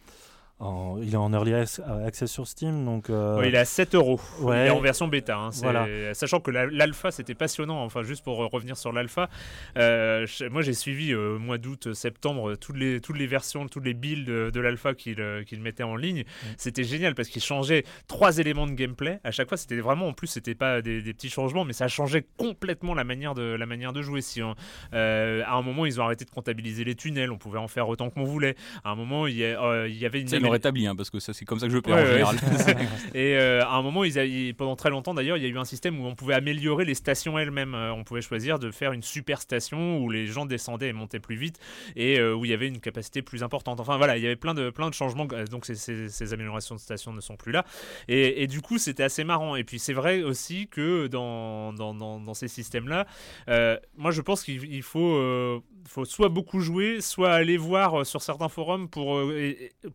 [0.59, 3.09] en- il est en early ac- access sur Steam, donc.
[3.09, 4.19] euh, Ouais, il est à 7 euros.
[4.39, 4.65] ouais.
[4.65, 5.35] Il est en version bêta.
[5.37, 5.85] hein, Voilà.
[6.13, 7.83] Sachant que la- l'alpha, c'était passionnant.
[7.83, 9.29] Enfin, juste pour euh, revenir sur l'alpha,
[9.77, 13.67] euh, moi j'ai suivi euh, au mois d'août, septembre, euh, toutes les, toutes les versions,
[13.67, 16.21] toutes les builds de, de l'alpha qu'il euh, qu'il mettait en ligne.
[16.21, 16.47] Mm.
[16.57, 19.19] C'était génial parce qu'il changeait trois éléments de gameplay.
[19.23, 21.87] À chaque fois, c'était vraiment, en plus, c'était pas des, des petits changements, mais ça
[21.87, 24.21] changeait complètement la manière de, la manière de jouer.
[24.21, 24.41] Si
[24.93, 27.31] euh, à un moment, ils ont arrêté de comptabiliser les tunnels.
[27.31, 28.55] On pouvait en faire autant qu'on voulait.
[28.83, 30.27] À un moment, il y, a- euh, il y avait une.
[30.45, 32.23] Ça, ils l'ont rétabli, hein, parce que ça, c'est comme ça que je perds Ouais,
[32.23, 32.37] en général.
[33.15, 35.49] Et euh, à un moment, ils a- ils- pendant très longtemps d'ailleurs, il y a
[35.49, 37.75] eu un système où on pouvait améliorer les stations elles-mêmes.
[37.75, 41.19] Euh, on pouvait choisir de faire une super station où les gens descendaient et montaient
[41.19, 41.59] plus vite
[41.95, 43.79] et euh, où il y avait une capacité plus importante.
[43.79, 45.25] Enfin voilà, il y avait plein de, plein de changements.
[45.51, 47.65] Donc ces, ces- ces améliorations de stations ne sont plus là.
[48.07, 49.55] Et, et du coup, c'était assez marrant.
[49.55, 53.05] Et puis c'est vrai aussi que dans, dans, dans- dans ces systèmes-là,
[53.49, 58.21] euh, moi je pense qu'il il faut, faut soit beaucoup jouer, soit aller voir sur
[58.21, 59.21] certains forums pour,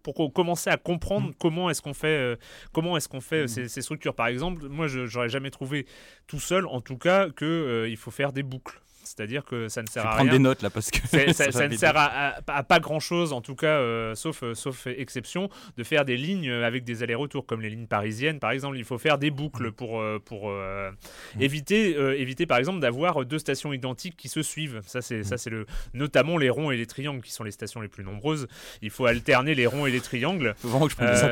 [0.03, 2.37] pour co- commencer à comprendre comment est-ce qu'on fait, euh,
[2.72, 4.14] comment est-ce qu'on fait euh, ces, ces structures.
[4.14, 5.85] Par exemple, moi je j'aurais jamais trouvé
[6.26, 8.81] tout seul, en tout cas, que euh, il faut faire des boucles.
[9.16, 10.38] C'est-à-dire que ça ne Je sert vais à prendre rien.
[10.38, 12.79] des notes là, parce que ça, ça ça va ne sert à, à- à pas
[12.81, 16.85] grand chose, en tout cas, euh, sauf, euh, sauf exception, de faire des lignes avec
[16.85, 18.79] des allers-retours, comme les lignes parisiennes, par exemple.
[18.79, 20.90] Il faut faire des boucles pour, euh, pour euh,
[21.38, 24.81] éviter, éviter, par exemple, d'avoir deux stations identiques qui se suivent.
[24.87, 27.81] Ça, c'est ça, c'est le, notamment les ronds et les triangles, qui sont les stations
[27.81, 28.46] les plus nombreuses.
[28.83, 30.55] Il faut alterner les ronds et les triangles.
[30.59, 31.29] Faut que je prenne des Ça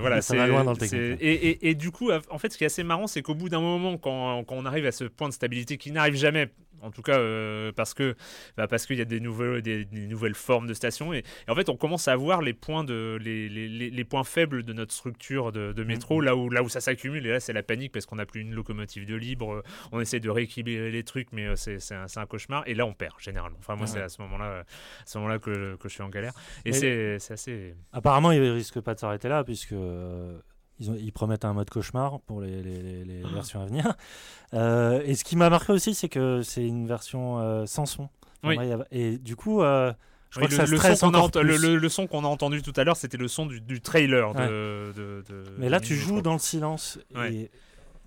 [0.00, 2.64] voilà, va loin dans le technique, Et, et- et du coup, en fait, ce qui
[2.64, 5.28] est assez marrant, c'est qu'au bout d'un moment, quand, quand on arrive à ce point
[5.28, 6.48] de stabilité qui n'arrive jamais,
[6.82, 8.14] en tout cas euh, parce que
[8.56, 11.12] bah, parce qu'il y a des nouvelles des, des nouvelles formes de stations.
[11.12, 14.24] Et, et en fait on commence à voir les points de les, les, les- points
[14.24, 16.20] faibles de notre structure de, de métro.
[16.20, 17.26] Là où là où ça s'accumule.
[17.26, 19.54] Et là c'est la panique parce qu'on n'a plus une locomotive de libre.
[19.54, 19.62] Euh,
[19.92, 22.62] on essaie de rééquilibrer les trucs mais euh, c'est c'est un, un cauchemar.
[22.66, 23.58] Et là on perd généralement.
[23.58, 23.92] Enfin moi Ouais.
[23.92, 24.64] c'est à ce moment là à
[25.06, 26.32] ce moment là que, que je suis en galère.
[26.64, 29.74] Et c'est assez Apparemment, ils risquent pas de s'arrêter là, puisque
[30.78, 33.28] ils, ont- ils promettent un mode cauchemar pour les, les- les- les Ah.
[33.34, 33.94] versions à venir.
[34.54, 38.08] Euh, et ce qui m'a marqué aussi, c'est que c'est une version euh, sans son.
[38.44, 38.56] Oui.
[38.56, 39.92] vrai, Et du coup, euh,
[40.30, 41.62] je Oui, crois que le, ça le son qu'on a le, plus.
[41.62, 44.34] le- le son qu'on a entendu tout à l'heure, c'était le son du, du trailer
[44.34, 44.46] de, Ouais.
[44.48, 46.98] de- de- Mais là, tu joues dans le silence.
[47.14, 47.32] Ouais.
[47.34, 47.50] Et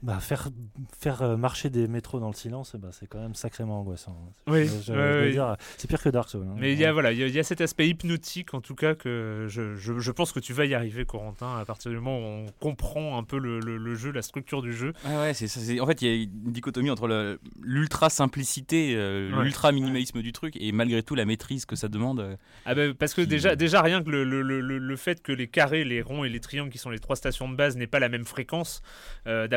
[0.01, 0.49] bah, faire,
[0.97, 4.15] faire euh, marcher des métros dans le silence, ben, c'est quand même sacrément angoissant.
[4.47, 5.31] Oui, Je- je- ouais, je dois ouais.
[5.31, 6.45] dire, c'est pire que Dark Souls.
[6.49, 6.55] hein.
[6.57, 8.61] Mais il y a voilà, il y, a- il y a cet aspect hypnotique en
[8.61, 11.91] tout cas que je, je, je pense que tu vas y arriver, Corentin, à partir
[11.91, 14.93] du moment où on comprend un peu le, le- le jeu, la structure du jeu.
[15.05, 19.43] Ouais, ouais, c'est En fait, il y a une dichotomie entre l'ultra simplicité, euh, Ouais.
[19.43, 22.19] l'ultra minimalisme du truc, et malgré tout la maîtrise que ça demande.
[22.19, 22.35] euh,
[22.65, 25.21] Ah ben, parce que Qui- déjà, déjà rien que le, le, le, le- le fait
[25.21, 27.75] que les carrés, les ronds et les triangles, qui sont les trois stations de base,
[27.77, 28.81] n'aient pas la même fréquence
[29.27, 29.47] euh,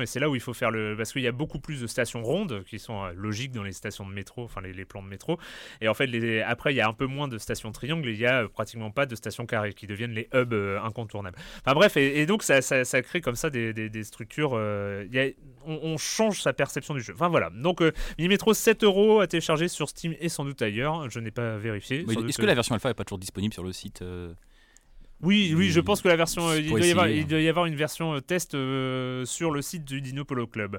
[0.00, 1.86] et c'est là où il faut faire le, parce qu'il y a beaucoup plus de
[1.86, 5.02] stations rondes qui sont euh, logiques dans les stations de métro, enfin les, les plans
[5.02, 5.38] de métro,
[5.80, 8.12] et en fait les, après il y a un peu moins de stations triangles, et
[8.12, 11.36] il y a euh, pratiquement pas de stations carrées qui deviennent les hubs euh, incontournables.
[11.64, 14.52] Enfin bref, et, et donc ça, ça, ça crée comme ça des, des, des structures,
[15.04, 15.30] il y a-
[15.64, 17.12] on, on change sa perception du jeu.
[17.14, 21.10] Enfin voilà, donc euh, Minimetro 7 euros à télécharger sur Steam et sans doute ailleurs,
[21.10, 22.04] je n'ai pas vérifié.
[22.28, 24.02] Est-ce que la version alpha est pas toujours disponible sur le site
[25.22, 27.40] oui, oui, je pense que la version, euh, il, doit y avoir, essayer, il doit
[27.40, 30.78] y avoir une version euh, test euh, sur le site du Dino Polo Club.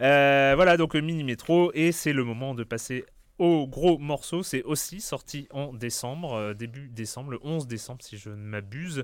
[0.00, 3.04] Euh, voilà, donc Mini Metro, et c'est le moment de passer
[3.38, 4.44] au gros morceau.
[4.44, 9.02] C'est aussi sorti en décembre, euh, début décembre, le 11 décembre si je ne m'abuse.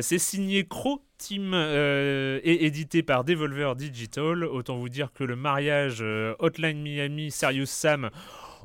[0.00, 4.44] C'est signé Crow Team et édité par Devolver Digital.
[4.44, 6.02] Autant vous dire que le mariage
[6.38, 8.10] Hotline Miami, Serious Sam.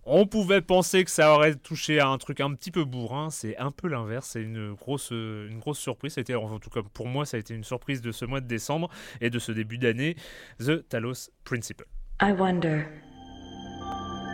[0.10, 3.58] On pouvait penser que ça aurait touché à un truc un petit peu bourrin, c'est
[3.58, 6.13] un peu l'inverse, c'est une grosse, euh, une grosse surprise.
[6.13, 8.24] Ça a été, en tout cas pour moi, ça a été une surprise de ce
[8.24, 8.89] mois de décembre
[9.20, 10.15] et de ce début d'année,
[10.60, 11.84] The Talos Principle.
[12.22, 12.88] I wonder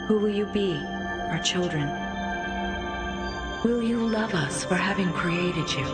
[0.07, 0.75] who will you be,
[1.31, 1.89] our children?
[3.65, 5.85] Will you love us for having created you?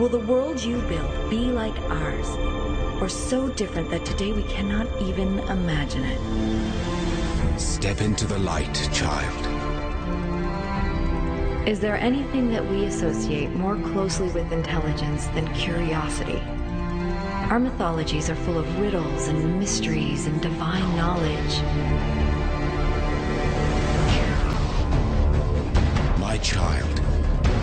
[0.00, 2.26] Will the world you build be like ours,
[3.00, 7.07] or so different that today we cannot even imagine it?
[7.58, 9.46] Step into the light, child.
[11.68, 16.40] Is there anything that we associate more closely with intelligence than curiosity?
[17.50, 21.62] Our mythologies are full of riddles and mysteries and divine knowledge.
[26.20, 27.00] My child,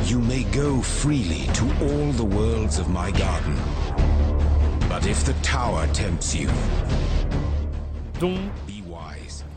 [0.03, 3.55] you may go freely to all the worlds of my garden.
[4.89, 6.49] But if the tower tempts you,
[8.19, 8.64] Donc, be wise.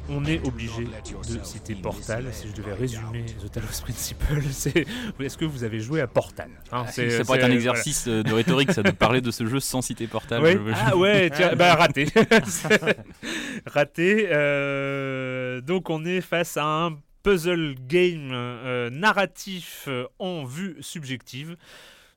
[0.09, 2.27] On est obligé de citer Portal.
[2.33, 4.87] Si je devais résumer The Talos Principle, c'est
[5.21, 6.51] est-ce que vous avez joué à Portal?
[6.73, 9.31] Hein, Ça c'est- pourrait être un c'est- exercice euh, de rhétorique, ça, de parler de
[9.31, 10.43] ce jeu sans citer Portal.
[10.43, 10.53] Ouais.
[10.53, 12.07] Je- je- Ah ouais, tiens, bah raté.
[13.67, 14.29] raté.
[14.31, 21.57] euh, donc on est face à un puzzle game euh, narratif euh, en vue subjective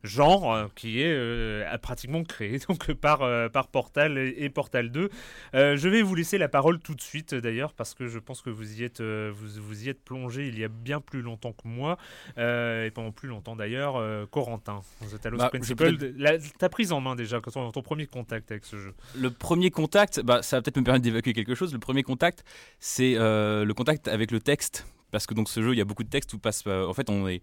[0.04, 4.92] genre euh, qui est euh, pratiquement créé donc par, euh, par Portal et, et Portal
[4.92, 5.10] 2.
[5.56, 8.42] Euh, je vais vous laisser la parole tout de suite d'ailleurs parce que je pense
[8.42, 11.54] que vous y êtes vous, vous y êtes plongé il y a bien plus longtemps
[11.54, 11.98] que moi
[12.38, 14.82] et pendant plus longtemps d'ailleurs Corentin.
[15.24, 16.14] À Lost Bah, Principle.
[16.18, 18.94] La- T'as prise en main déjà quand ton, ton premier contact avec ce jeu.
[19.16, 21.74] Le premier contact, bah, ça va peut-être me permettre d'évacuer quelque chose.
[21.74, 22.44] Le premier contact,
[22.80, 24.86] c'est euh, le contact avec le texte.
[25.12, 26.64] Parce que donc ce jeu, il y a beaucoup de textes où passe.
[26.68, 27.42] euh, en fait, on est.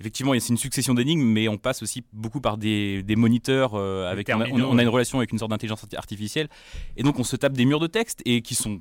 [0.00, 3.74] Effectivement, c'est une succession d'énigmes, mais on passe aussi beaucoup par des, des moniteurs.
[3.74, 6.48] euh, avec, on, a, on une relation avec une sorte d'intelligence artificielle.
[6.96, 8.80] Et donc, on se tape des murs de texte et qui sont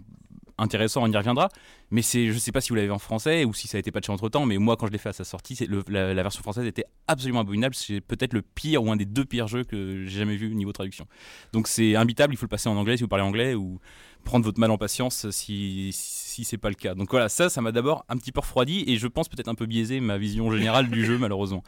[0.57, 1.49] intéressants, on y reviendra.
[1.91, 3.91] Mais c'est, je sais pas si vous l'avez en français ou si ça a été
[3.91, 6.65] patché entre temps, mais moi, quand je l'ai fait à sa sortie, la version française
[6.65, 7.75] était absolument abominable.
[7.75, 10.55] C'est peut-être le pire ou un des deux pires jeux que j'ai jamais vu au
[10.55, 11.07] niveau traduction.
[11.53, 13.79] Donc, c'est imbitable, il faut le passer en anglais si vous parlez anglais ou
[14.27, 16.93] prendre votre mal en patience si, si c'est pas le cas.
[16.95, 19.55] Donc voilà, ça, ça m'a d'abord un petit peu refroidi et je pense peut-être un
[19.55, 21.63] peu biaisé ma vision générale du jeu, malheureusement.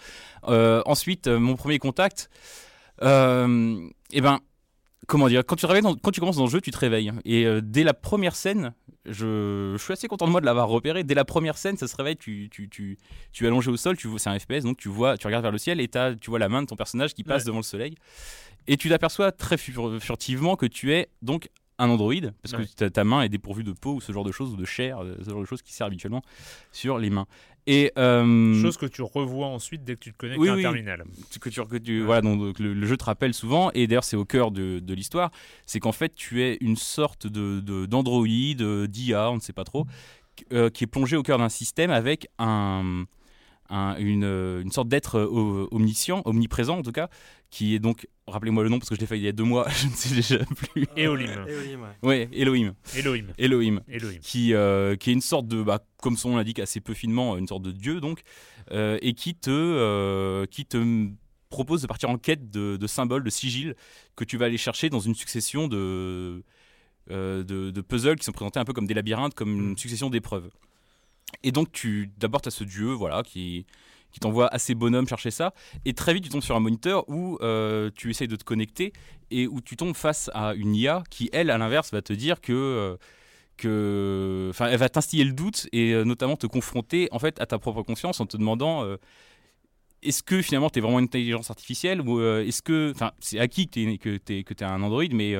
[0.47, 2.29] Euh, ensuite, euh, mon premier contact,
[3.01, 4.39] euh, eh ben,
[5.09, 7.11] comment dire, quand tu, dans- quand tu commences dans le jeu, tu te réveilles.
[7.25, 8.73] Et euh, dès la première scène,
[9.05, 11.03] je, je suis assez content de moi de l'avoir repéré.
[11.03, 12.97] Dès la première scène, ça se réveille, tu, tu, tu,
[13.31, 15.43] tu es allongé au sol, tu vois- c'est un FPS, donc tu vois, tu regardes
[15.43, 17.47] vers le ciel et t'as- tu vois la main de ton personnage qui passe Ouais.
[17.47, 17.95] devant le soleil.
[18.67, 21.49] Et tu t'aperçois très fur- furtivement que tu es donc
[21.81, 22.65] un androïde, parce Ouais.
[22.67, 24.65] que ta, ta main est dépourvue de peau ou ce genre de choses, ou de
[24.65, 26.21] chair, euh, ce genre de choses qui sert habituellement
[26.73, 27.25] sur les mains.
[27.71, 30.55] Et euh, Chose que tu revois ensuite dès que tu te connectes oui, à un
[30.55, 30.61] oui.
[30.63, 31.03] terminal.
[31.39, 34.15] que tu, que tu- voilà, donc le, le jeu te rappelle souvent, et d'ailleurs c'est
[34.17, 35.29] au cœur de, de l'histoire,
[35.67, 39.53] c'est qu'en fait tu es une sorte de de- d'androïde, euh, d'IA, on ne sait
[39.53, 39.85] pas trop,
[40.51, 43.03] euh, qui est plongé au cœur d'un système avec un,
[43.69, 47.09] un- une, euh, une sorte d'être euh, omniscient, omniprésent en tout cas,
[47.49, 49.43] qui est donc, rappelez-moi le nom parce que je l'ai fait il y a deux
[49.43, 50.37] mois, je ne sais déjà
[50.73, 50.85] plus.
[50.97, 51.45] Eolim.
[52.03, 52.73] Ouais, Elohim.
[52.95, 53.27] Elohim.
[53.37, 54.19] Elohim Elohim.
[54.21, 57.37] qui, euh, qui est une sorte de, bah, comme son nom l'indique assez peu finement,
[57.37, 58.21] une sorte de dieu donc,
[58.71, 61.07] euh, et qui te, euh, qui te
[61.49, 63.73] propose de partir en quête de, de symboles, de sigils
[64.15, 66.43] que tu vas aller chercher dans une succession de,
[67.09, 70.09] euh, de, de puzzles qui sont présentés un peu comme des labyrinthes, comme une succession
[70.11, 70.49] d'épreuves.
[71.43, 73.65] Et donc tu d'abord tu as ce dieu voilà qui
[74.11, 75.53] qui t'envoie assez bonhomme chercher ça.
[75.85, 78.93] Et très vite tu tombes sur un moniteur où euh, tu essayes de te connecter
[79.31, 82.41] et où tu tombes face à une IA qui elle à l'inverse va te dire
[82.41, 82.97] que euh,
[83.57, 87.45] que enfin elle va t'instiller le doute et euh, notamment te confronter en fait à
[87.45, 88.85] ta propre conscience en te demandant
[90.01, 93.67] est-ce que finalement tu es vraiment une intelligence artificielle ou est-ce que enfin c'est acquis
[93.67, 95.35] que tu es que t'es que t'es un androïde mais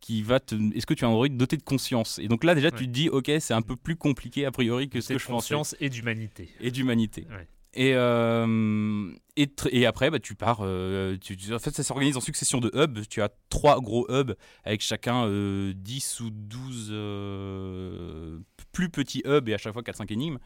[0.00, 2.18] qui va te est-ce que tu es un androïde doté de conscience?
[2.18, 2.78] Et donc là déjà Ouais.
[2.78, 5.20] tu te dis ok c'est un peu plus compliqué a priori que ce C'est que
[5.20, 6.48] je pensais conscience et d'humanité.
[6.60, 7.26] et d'humanité.
[7.30, 7.46] Ouais.
[7.74, 10.60] Et, euh, et, après, bah, tu pars.
[10.62, 13.00] euh, tu- tu- en fait, ça s'organise en succession de hubs.
[13.08, 14.32] Tu as trois gros hubs
[14.64, 18.38] avec chacun euh, 10 ou 12 euh,
[18.72, 20.38] plus petits hubs et à chaque fois 4-5 énigmes.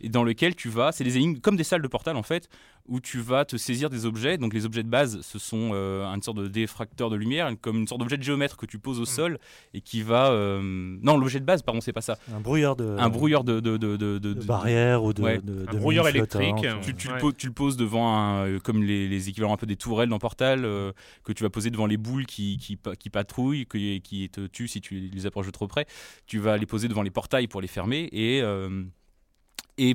[0.00, 0.92] Et dans lesquels tu vas.
[0.92, 2.48] C'est des énigmes comme des salles de portal en fait,
[2.86, 4.36] où tu vas te saisir des objets.
[4.38, 7.78] Donc les objets de base, ce sont euh, une sorte de défracteur de lumière, comme
[7.78, 9.38] une sorte d'objet de géomètre que tu poses au sol
[9.72, 10.30] et qui va.
[10.30, 10.60] euh,
[11.02, 12.18] Non, l'objet de base, pardon, c'est pas ça.
[12.34, 15.38] Un brouilleur de, Un brouilleur de, de, de, de, de de- barrières ou de, Ouais.
[15.42, 17.14] de, Un de brouilleur électrique, tu, tu Ouais.
[17.14, 20.08] le poses, tu le poses devant un, euh, comme les, équivalents un peu des tourelles
[20.08, 20.92] dans Portal, euh,
[21.24, 24.68] que tu vas poser devant les boules qui, qui, pa- qui patrouillent, qui, te tuent
[24.68, 25.86] si tu les approches de trop près.
[26.26, 28.84] Tu vas les poser devant les portails pour les fermer et, euh,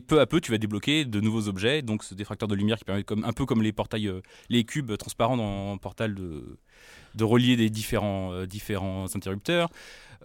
[0.08, 1.82] peu à peu tu vas débloquer de nouveaux objets.
[1.82, 4.12] Donc ce défracteur de lumière qui permet, un peu comme les portails,
[4.50, 6.58] les cubes transparents dans Portal, de,
[7.16, 9.70] de relier des différents, euh, différents interrupteurs.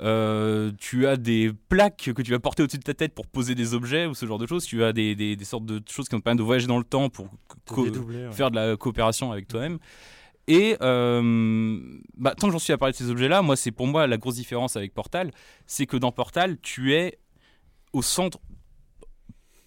[0.01, 3.55] Euh, tu as des plaques que tu vas porter au-dessus de ta tête pour poser
[3.55, 4.65] des objets ou ce genre de choses.
[4.65, 6.85] Tu as des, des, des sortes de choses qui te permettre de voyager dans le
[6.85, 7.29] temps pour
[7.85, 8.33] dédoubler, ouais.
[8.33, 9.79] faire de la coopération avec toi-même.
[10.47, 11.81] Et euh,
[12.17, 14.17] bah, tant que j'en suis à parler de ces objets-là, moi, c'est pour moi la
[14.17, 15.31] grosse différence avec Portal,
[15.67, 17.19] c'est que dans Portal, tu es
[17.93, 18.39] au centre.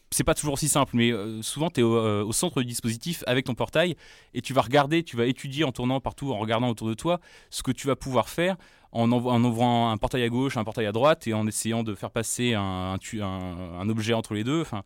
[0.10, 2.68] C'est pas toujours aussi simple, mais euh, souvent tu es au, euh, au centre du
[2.68, 3.96] dispositif avec ton portail
[4.34, 7.20] et tu vas regarder, tu vas étudier en tournant partout, en regardant autour de toi
[7.50, 8.56] ce que tu vas pouvoir faire
[8.92, 11.94] en, en ouvrant un portail à gauche, un portail à droite et en essayant de
[11.96, 12.98] faire passer un,
[13.90, 14.62] objet entre les deux.
[14.62, 14.84] Enfin,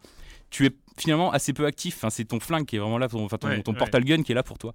[0.50, 1.98] tu es finalement assez peu actif.
[1.98, 3.78] Enfin, c'est ton flingue qui est vraiment là, ton, enfin, ton, Ouais, ton ouais.
[3.78, 4.74] portal gun qui est là pour toi.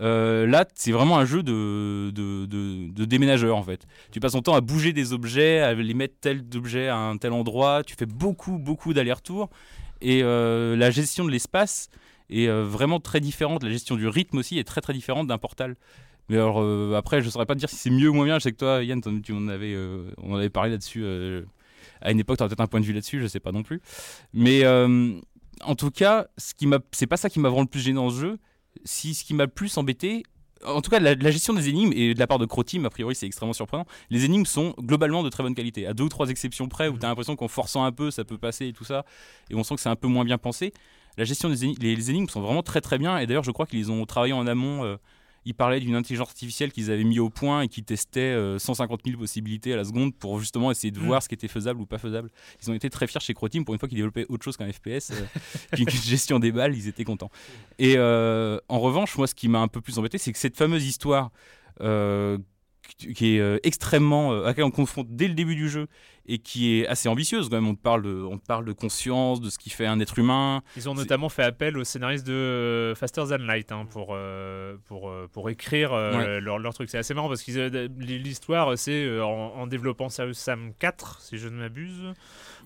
[0.00, 3.86] Euh, là, c'est vraiment un jeu de, de, déménageur en fait.
[4.10, 7.16] Tu passes ton temps à bouger des objets, à les mettre tel objet à un
[7.16, 7.82] tel endroit.
[7.84, 9.50] Tu fais beaucoup, beaucoup d'allers-retours.
[10.00, 11.88] Et euh, la gestion de l'espace
[12.30, 13.62] est euh, vraiment très différente.
[13.62, 15.76] La gestion du rythme aussi est très, très différente d'un portal.
[16.28, 16.62] Mais alors,
[16.96, 18.38] après, je ne saurais pas te dire si c'est mieux ou moins bien.
[18.38, 19.76] Je sais que toi, Yann, tu en avais,
[20.18, 21.04] on avait parlé là-dessus.
[22.00, 23.62] à une époque, tu aurais peut-être un point de vue là-dessus, je sais pas non
[23.62, 23.80] plus.
[24.32, 27.80] Mais en tout cas, ce qui m'a, c'est pas ça qui m'a vraiment le plus
[27.80, 28.38] gêné dans ce jeu.
[28.84, 30.22] Si ce qui m'a le plus embêté,
[30.64, 32.90] en tout cas, la, la gestion des énigmes, et de la part de Croteam, a
[32.90, 33.86] priori, c'est extrêmement surprenant.
[34.10, 36.96] Les énigmes sont globalement de très bonne qualité, à deux ou trois exceptions près, où
[36.98, 39.04] tu as l'impression qu'en forçant un peu, ça peut passer et tout ça,
[39.50, 40.72] et on sent que c'est un peu moins bien pensé.
[41.16, 43.50] La gestion des énigmes, les, les énigmes sont vraiment très très bien, et d'ailleurs, je
[43.50, 44.84] crois qu'ils ont travaillé en amont.
[44.84, 44.96] euh,
[45.44, 49.00] ils parlaient d'une intelligence artificielle qu'ils avaient mis au point et qui testait euh, 150
[49.04, 51.06] 000 possibilités à la seconde pour justement essayer de Mm.
[51.06, 52.30] voir ce qui était faisable ou pas faisable.
[52.62, 54.70] Ils ont été très fiers chez Croteam pour une fois qu'ils développaient autre chose qu'un
[54.70, 55.24] FPS, euh,
[55.76, 57.30] qu'une gestion des balles, ils étaient contents.
[57.78, 60.56] Et euh, en revanche, moi, ce qui m'a un peu plus embêté, c'est que cette
[60.56, 61.30] fameuse histoire
[61.80, 62.38] euh,
[62.98, 65.86] qui- est euh, extrêmement euh, à laquelle on confronte dès le début du jeu
[66.26, 67.66] et qui est assez ambitieuse quand même.
[67.68, 70.18] On te parle de, on te parle de conscience, de ce qui fait un être
[70.18, 70.62] humain.
[70.76, 74.76] Ils ont notamment fait appel aux scénaristes de euh, Faster Than Light hein, pour, euh,
[74.86, 76.40] pour, euh, pour écrire euh, Ouais.
[76.40, 76.88] leur, leur truc.
[76.90, 77.52] C'est assez marrant parce que
[78.00, 82.12] l'histoire, c'est en, en développant Serious Sam 4, si je ne m'abuse.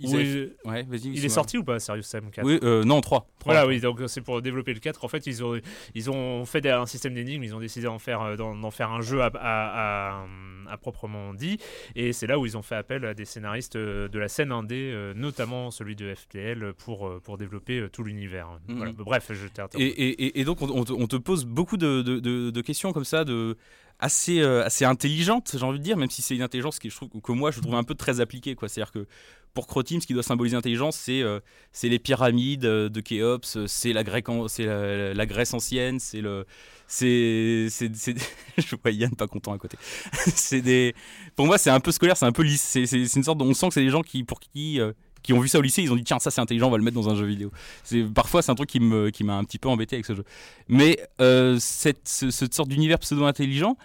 [0.01, 1.09] Ils avaient- il- Ouais, vas-y.
[1.15, 3.27] il est sorti ou pas, Serious Sam 4 Oui, euh, non, 3.
[3.45, 5.05] Voilà, oui, donc c'est pour développer le 4.
[5.05, 5.59] En fait, ils ont,
[5.95, 9.23] ils ont fait un système d'énigmes, ils ont décidé d'en faire, d'en faire un jeu
[9.23, 10.27] à, à- à-
[10.69, 11.59] à proprement dit.
[11.95, 13.46] Et c'est là où ils ont fait appel à des scénaristes
[13.77, 18.03] euh, de la scène indé, euh, notamment celui de FTL, pour, euh, pour développer tout
[18.05, 18.49] l'univers.
[18.69, 18.77] Mhm.
[18.77, 18.93] Voilà.
[18.93, 22.19] Bref, je t'ai Et, et- et- donc, on, te, on te pose beaucoup de, de-
[22.21, 23.57] de- de questions comme ça, de,
[23.99, 26.97] assez, euh, assez intelligentes, j'ai envie de dire, même si c'est une intelligence qui, je
[26.97, 28.55] trouve, que moi, je trouve un peu très appliquée.
[28.55, 28.69] quoi.
[28.69, 29.07] C'est-à-dire que
[29.55, 31.41] pour Croteam, ce qui doit symboliser l'intelligence, c'est euh,
[31.73, 36.21] c'est les pyramides de Khéops, c'est la, Grèce an- c'est la, la Grèce ancienne, c'est
[36.21, 36.45] le.
[36.89, 37.67] C'est.
[37.71, 37.93] c'est-
[38.59, 39.77] Je vois Yann pas content à côté.
[40.13, 40.95] c'est des.
[41.35, 42.63] Pour moi, c'est un peu scolaire, c'est un peu lisse.
[42.63, 42.85] C'est
[43.17, 43.41] une sorte.
[43.43, 44.81] On sent que c'est des gens qui, pour qui.
[44.81, 46.71] euh, qui ont vu ça au lycée, ils ont dit tiens ça c'est intelligent, on
[46.71, 47.51] va le mettre dans un jeu vidéo.
[47.83, 50.15] C'est parfois c'est un truc qui me qui m'a un petit peu embêté avec ce
[50.15, 50.23] jeu.
[50.69, 53.77] Mais euh, cette, ce- cette sorte d'univers pseudo-intelligent,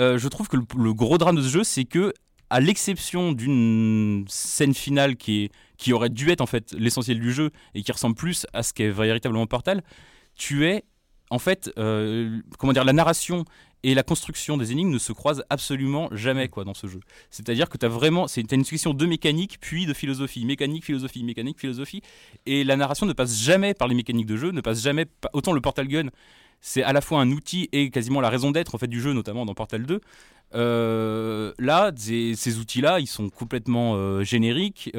[0.00, 2.12] euh, je trouve que le, le gros drame de ce jeu, c'est que,
[2.50, 7.32] à l'exception d'une scène finale qui, est, qui aurait dû être en fait l'essentiel du
[7.32, 9.84] jeu et qui ressemble plus à ce qu'est véritablement Portal,
[10.34, 10.82] tu es
[11.32, 13.46] en fait, euh, comment dire, la narration
[13.82, 17.00] et la construction des énigmes ne se croisent absolument jamais quoi dans ce jeu.
[17.30, 21.24] C'est-à-dire que tu as vraiment, c'est une question de mécanique puis de philosophie, mécanique, philosophie,
[21.24, 22.02] mécanique, philosophie,
[22.44, 25.52] et la narration ne passe jamais par les mécaniques de jeu, ne passe jamais, autant
[25.52, 26.10] le Portal Gun
[26.64, 29.12] c'est à la fois un outil et quasiment la raison d'être en fait du jeu,
[29.12, 30.00] notamment dans Portal 2.
[30.54, 34.92] Euh, là, ces, outils-là, ils sont complètement euh, génériques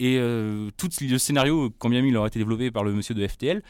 [0.00, 3.14] et euh, tout le scénario, quand bien même il aurait été développé par le monsieur
[3.14, 3.62] de FTL,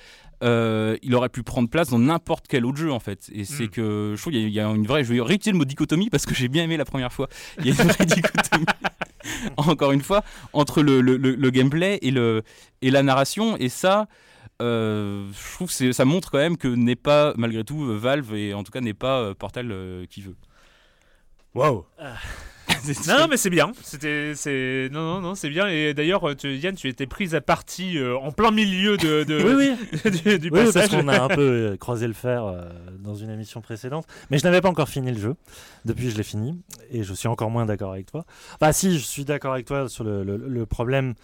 [0.43, 3.31] euh, il aurait pu prendre place dans n'importe quel autre jeu en fait.
[3.33, 3.69] Et c'est Mm.
[3.71, 5.05] que je trouve qu'il y, a- il y a une vraie.
[5.05, 7.29] Je vais réutiliser le mot dichotomie parce que j'ai bien aimé la première fois.
[7.59, 8.67] Il y a une vraie dichotomie.
[9.57, 10.23] Encore une fois,
[10.53, 12.43] entre le, le- le- le gameplay et, le,
[12.83, 13.57] et la narration.
[13.59, 14.07] Et ça,
[14.61, 18.53] euh, je trouve que ça montre quand même que n'est pas, malgré tout, Valve, et
[18.55, 20.37] en tout cas n'est pas euh, Portal euh, qui veut.
[21.55, 21.85] Waouh!
[23.09, 23.73] Non, non, mais c'est bien.
[23.83, 25.67] C'était, c'est, non, non, non, c'est bien.
[25.69, 29.25] Et d'ailleurs, euh, tu- Yann, tu étais prise à partie euh, en plein milieu de,
[29.25, 30.11] de- Oui, oui.
[30.25, 30.91] du, du Oui, parce passage.
[30.91, 31.41] qu'on a un peu
[31.73, 32.63] euh, croisé le fer euh,
[32.99, 34.07] dans une émission précédente.
[34.31, 35.35] Mais je n'avais pas encore fini le jeu.
[35.85, 36.59] Depuis, je l'ai fini.
[36.91, 38.25] Et je suis encore moins d'accord avec toi.
[38.61, 41.15] Enfin, si, je suis d'accord avec toi sur le, le- le problème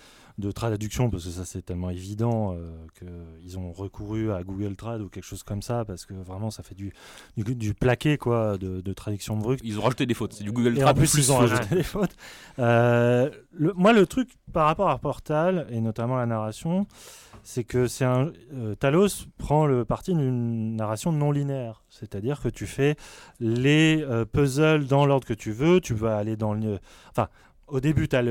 [0.41, 5.01] de traduction, parce que ça, c'est tellement évident euh, qu'ils ont recouru à Google Trad
[5.01, 6.93] ou quelque chose comme ça, parce que vraiment, ça fait du,
[7.37, 9.61] du, du plaqué, quoi, de, de traduction brute.
[9.63, 10.33] Ils ont rajouté des fautes.
[10.33, 12.17] C'est du Google Et en Trad plus, ils ont rajouté des fautes.
[12.59, 16.87] Euh, le- moi, le truc par rapport à Portal, et notamment la narration,
[17.43, 22.49] c'est que c'est un euh, Talos prend le parti d'une narration non linéaire, c'est-à-dire que
[22.49, 22.97] tu fais
[23.41, 26.79] les puzzles dans l'ordre que tu veux, tu vas aller dans le
[27.11, 27.29] enfin
[27.71, 28.23] au début, tu as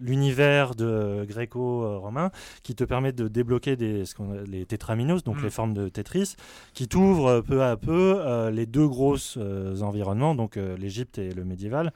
[0.00, 2.30] l'univers de gréco-romain
[2.62, 5.44] qui te permet de débloquer des, ce qu'on les tétraminos, donc Mm.
[5.44, 6.34] les formes de Tetris,
[6.74, 11.18] qui t'ouvrent euh, peu à peu euh, les deux grosses euh, environnements, donc euh, l'Égypte
[11.18, 11.92] et le médiéval.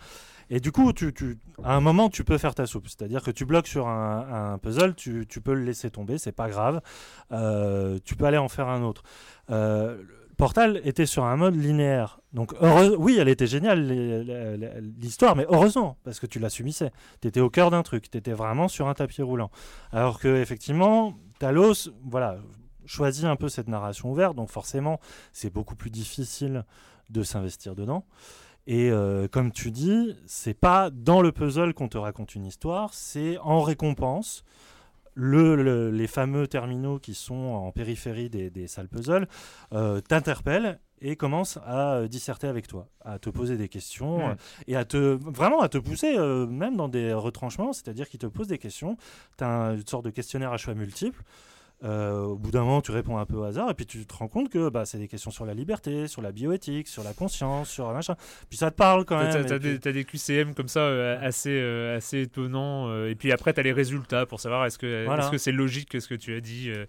[0.52, 2.88] Et du coup, tu, tu- à un moment, tu peux faire ta soupe.
[2.88, 6.32] C'est-à-dire que tu bloques sur un, un puzzle, tu, tu peux le laisser tomber, c'est
[6.32, 6.80] pas grave.
[7.30, 9.02] Euh, tu peux aller en faire un autre.
[10.40, 12.18] Portal était sur un mode linéaire.
[12.32, 12.54] Donc,
[12.98, 13.86] oui, elle était géniale,
[14.98, 16.92] l'histoire, mais heureusement, parce que tu la subissais.
[17.20, 19.50] Tu étais au cœur d'un truc, tu étais vraiment sur un tapis roulant.
[19.92, 22.38] Alors que, effectivement, Talos, voilà,
[22.86, 24.98] choisit un peu cette narration ouverte, donc forcément,
[25.34, 26.64] c'est beaucoup plus difficile
[27.10, 28.06] de s'investir dedans.
[28.66, 32.94] Et euh, comme tu dis, c'est pas dans le puzzle qu'on te raconte une histoire,
[32.94, 34.44] c'est en récompense.
[35.22, 39.28] Le, le- les fameux terminaux qui sont en périphérie des, des salles puzzle
[39.74, 44.34] euh, t'interpellent et commencent à euh, disserter avec toi, à te poser des questions euh,
[44.66, 48.26] et à te vraiment à te pousser euh, même dans des retranchements, c'est-à-dire qu'ils te
[48.26, 48.96] posent des questions.
[49.36, 51.22] Tu as une sorte de questionnaire à choix multiples.
[51.82, 54.14] Euh, au bout d'un moment, tu réponds un peu au hasard et puis tu te
[54.14, 57.14] rends compte que bah, c'est des questions sur la liberté, sur la bioéthique, sur la
[57.14, 58.16] conscience, sur un machin.
[58.50, 59.32] Puis ça te parle quand même.
[59.46, 62.88] T'as des, puis- t'as des QCM comme ça euh, assez, euh, assez étonnants.
[62.90, 65.22] euh, et puis après, tu as les résultats pour savoir est-ce que Voilà.
[65.22, 66.68] est-ce que c'est logique ce que tu as dit.
[66.68, 66.84] euh.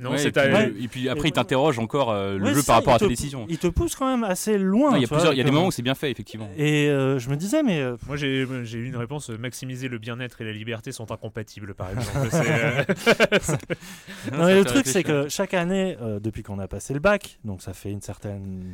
[0.00, 0.72] Non, Ouais, c'est et, puis, ta- Ouais.
[0.82, 3.06] et puis après, Et il t'interroge encore euh, le Ouais, jeu par rapport à tes
[3.06, 3.46] te- décisions.
[3.48, 4.96] Il te pousse quand même assez loin.
[4.98, 6.50] Il y vois, y a des moments où c'est bien fait, effectivement.
[6.58, 9.96] Et euh, je me disais, mais euh, Moi, j'ai j'ai eu une réponse maximiser le
[9.96, 12.28] bien-être et la liberté sont incompatibles, par exemple.
[14.32, 17.38] Non, mais le truc, c'est que chaque année, euh, depuis qu'on a passé le bac,
[17.44, 18.64] donc ça fait une certaine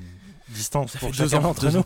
[0.48, 1.84] distance pour chacun d'entre deux nous,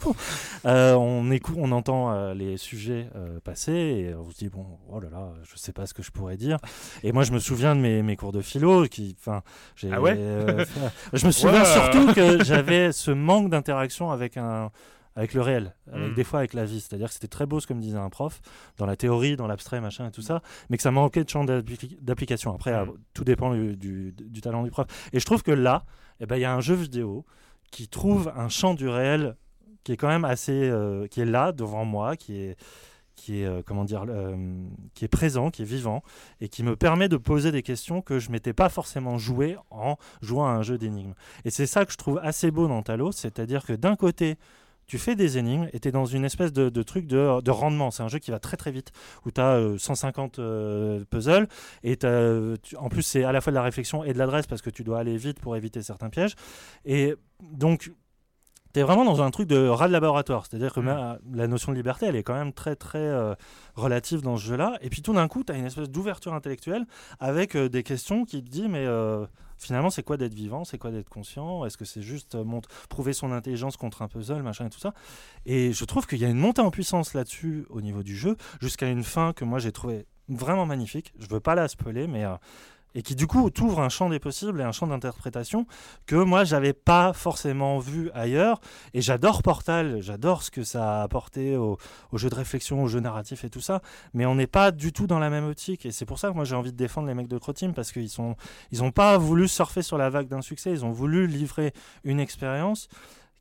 [0.66, 4.66] euh, on, écoute, on entend euh, les sujets euh, passer et on se dit, bon,
[4.90, 6.58] oh là là, je sais pas ce que je pourrais dire.
[7.02, 8.86] Et moi, je me souviens de mes, mes cours de philo.
[8.86, 9.16] Qui,
[9.76, 10.16] j'ai, Ah ouais
[11.12, 11.64] Je me souviens Ouais.
[11.64, 14.70] surtout que j'avais ce manque d'interaction avec un
[15.16, 16.14] avec le réel, avec Mm.
[16.14, 16.80] des fois avec la vie.
[16.80, 18.40] C'est-à-dire que c'était très beau, ce que me disait un prof,
[18.76, 21.44] dans la théorie, dans l'abstrait, machin et tout ça, mais que ça manquait de champ
[21.44, 22.54] d'appli- d'application.
[22.54, 22.88] Après, Mm.
[22.90, 24.86] euh, tout dépend du, du- du talent du prof.
[25.12, 25.84] Et je trouve que là,
[26.20, 27.24] eh ben, il y a un jeu vidéo
[27.72, 29.36] qui trouve un champ du réel
[29.84, 32.56] qui est quand même assez, euh, qui est là devant moi, qui est
[33.18, 34.36] qui est euh, comment dire euh,
[34.94, 36.02] qui est présent, qui est vivant
[36.42, 39.96] et qui me permet de poser des questions que je m'étais pas forcément joué en
[40.20, 41.14] jouant à un jeu d'énigmes.
[41.46, 44.36] Et c'est ça que je trouve assez beau dans Talos, c'est-à-dire que d'un côté
[44.86, 47.50] tu fais des énigmes et tu es dans une espèce de, de truc de, de
[47.50, 47.90] rendement.
[47.90, 48.92] C'est un jeu qui va très très vite,
[49.24, 51.48] où tu as 150 euh, puzzles,
[51.82, 54.46] et t'as- tu- en plus c'est à la fois de la réflexion et de l'adresse,
[54.46, 56.34] parce que tu dois aller vite pour éviter certains pièges.
[56.84, 57.90] Et donc,
[58.74, 60.46] tu es vraiment dans un truc de rat de laboratoire.
[60.46, 60.84] C'est-à-dire que Mm.
[60.84, 63.34] ma- la notion de liberté, elle est quand même très très euh,
[63.74, 64.76] relative dans ce jeu-là.
[64.82, 66.84] Et puis tout d'un coup, tu as une espèce d'ouverture intellectuelle
[67.18, 68.84] avec euh, des questions qui te disent, mais...
[69.58, 70.64] Finalement, c'est quoi d'être vivant?
[70.64, 71.64] C'est quoi d'être conscient?
[71.64, 74.78] Est-ce que c'est juste euh, mont- prouver son intelligence contre un puzzle, machin et tout
[74.78, 74.94] ça?
[75.46, 78.36] Et je trouve qu'il y a une montée en puissance là-dessus au niveau du jeu,
[78.60, 81.12] jusqu'à une fin que moi j'ai trouvé vraiment magnifique.
[81.18, 82.24] Je veux pas la spoiler, mais.
[82.24, 82.34] euh,
[82.96, 85.66] et qui du coup t'ouvre un champ des possibles et un champ d'interprétation
[86.06, 88.60] que moi j'avais pas forcément vu ailleurs.
[88.94, 91.78] Et j'adore Portal, j'adore ce que ça a apporté au,
[92.10, 93.82] au jeu de réflexion, au jeu narratif et tout ça.
[94.14, 95.84] Mais on n'est pas du tout dans la même optique.
[95.84, 97.92] Et c'est pour ça que moi j'ai envie de défendre les mecs de Croteam parce
[97.92, 98.34] qu'ils sont,
[98.72, 100.72] ils ont pas voulu surfer sur la vague d'un succès.
[100.72, 102.88] Ils ont voulu livrer une expérience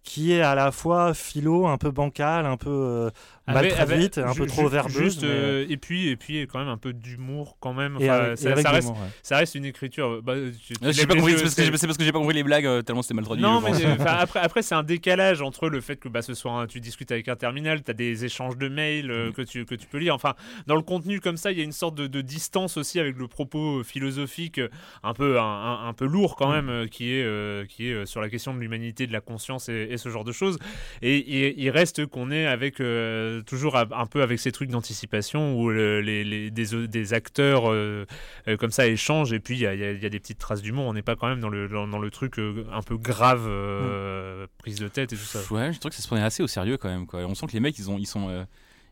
[0.06, 3.10] qui est à la fois philo, un peu bancale, un peu euh,
[3.48, 4.96] mal avec- avec- traduite, un peu trop verbeuse.
[4.98, 7.96] Juste, mais- euh, et puis et puis quand même un peu d'humour quand même.
[7.98, 9.08] Enfin, avec- ça, reste, l'humour, ouais.
[9.24, 10.22] ça reste une écriture.
[10.22, 12.20] Bah, tu- tu Ah, pas compris, c'est parce que j'ai- c'est parce que j'ai pas
[12.20, 13.44] compris les blagues euh, tellement c'était mal traduit.
[13.44, 16.52] Non, mais euh, après, après c'est un décalage entre le fait que bah, ce soit
[16.52, 19.12] un- tu discutes avec un terminal, tu as des échanges de mails Mm.
[19.12, 20.14] euh, que, tu, que tu peux lire.
[20.14, 20.36] Enfin,
[20.68, 23.18] dans le contenu comme ça, il y a une sorte de, de distance aussi avec
[23.18, 24.70] le propos euh, philosophique euh,
[25.04, 26.54] un peu, un, un- un peu lourd quand Mm.
[26.56, 29.22] même, euh, qui est, euh, qui est euh, sur la question de l'humanité, de la
[29.22, 30.58] conscience et, et ce genre de choses.
[31.02, 35.70] Et il- reste qu'on est avec euh, toujours un peu avec ces trucs d'anticipation où
[35.70, 38.06] le- les, les- des, des acteurs euh,
[38.48, 40.86] euh, comme ça échangent et puis il y a, y y des petites traces d'humour.
[40.86, 43.46] On n'est pas quand même dans le, dans, dans le truc euh, un peu grave,
[43.48, 45.40] euh, prise de tête et tout ça.
[45.54, 47.06] Ouais, je trouve que ça se prenait assez au sérieux quand même.
[47.08, 47.22] Quoi.
[47.26, 48.44] On sent que les mecs, ils, ont, ils, sont, euh,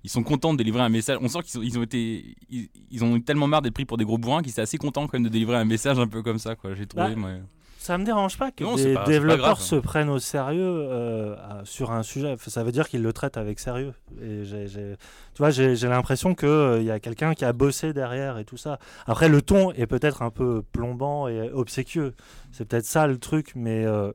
[0.04, 1.18] ils sont contents de délivrer un message.
[1.22, 2.36] On sent qu'ils ont, ils ont été.
[2.50, 4.78] Ils, ils ont eu tellement marre d'être pris pour des gros bourrins qu'ils étaient assez
[4.78, 6.56] contents quand même de délivrer un message un peu comme ça.
[6.56, 6.74] Quoi.
[6.76, 7.10] J'ai trouvé.
[7.10, 7.30] Bah, moi.
[7.84, 9.60] Ça me dérange pas que Non, des pas- développeurs grave.
[9.60, 12.38] se prennent au sérieux euh, sur un sujet.
[12.48, 13.94] Ça veut dire qu'ils le traitent avec sérieux.
[14.22, 18.56] Et tu vois, j'ai l'impression qu'il y a quelqu'un qui a bossé derrière et tout
[18.56, 18.80] ça.
[19.06, 22.14] Après, le ton est peut-être un peu plombant et obséquieux.
[22.54, 24.14] C'est peut-être ça le truc, mais euh,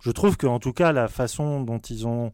[0.00, 2.32] je trouve qu'en tout cas, la façon dont ils ont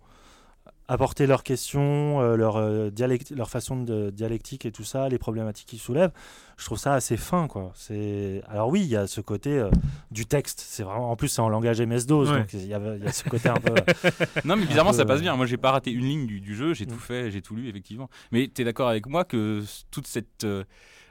[0.88, 5.18] apporté leurs questions, euh, leur, euh, dialect- leur façon de dialectique et tout ça, les
[5.18, 6.12] problématiques qu'ils soulèvent,
[6.56, 7.46] je trouve ça assez fin.
[7.46, 7.72] Quoi.
[7.74, 8.42] C'est...
[8.48, 9.70] Alors oui, il y a ce côté euh,
[10.10, 10.64] du texte.
[10.66, 11.10] C'est vraiment...
[11.10, 12.38] En plus, c'est en langage MS-DOS, Ouais.
[12.40, 13.74] donc il y, a, il y a ce côté un peu...
[14.46, 15.36] Non, mais bizarrement, peu, ça passe euh, bien.
[15.36, 16.72] Moi, j'ai pas raté une ligne du, du jeu.
[16.74, 16.88] J'ai Mm.
[16.88, 18.08] tout fait, j'ai tout lu, effectivement.
[18.32, 20.64] Mais tu es d'accord avec moi que toute cette euh,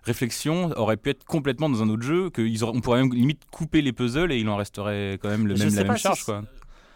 [0.04, 3.94] réflexion aurait pu être complètement dans un autre jeu, qu'on pourrait même limite couper les
[3.94, 6.24] puzzles et il en resterait quand même le même, la même charge.
[6.24, 6.44] Quoi.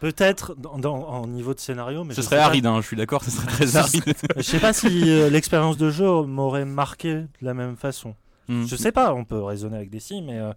[0.02, 2.97] Peut-être en niveau de scénario, mais Ce je serait sais pas- aride, hein, je suis
[2.97, 4.04] d'accord, ce serait très aride.
[4.36, 8.16] Je sais pas si euh, l'expérience de jeu m'aurait marqué de la même façon.
[8.49, 8.66] Mm.
[8.66, 10.52] Je sais pas, on peut raisonner avec des si, mais euh,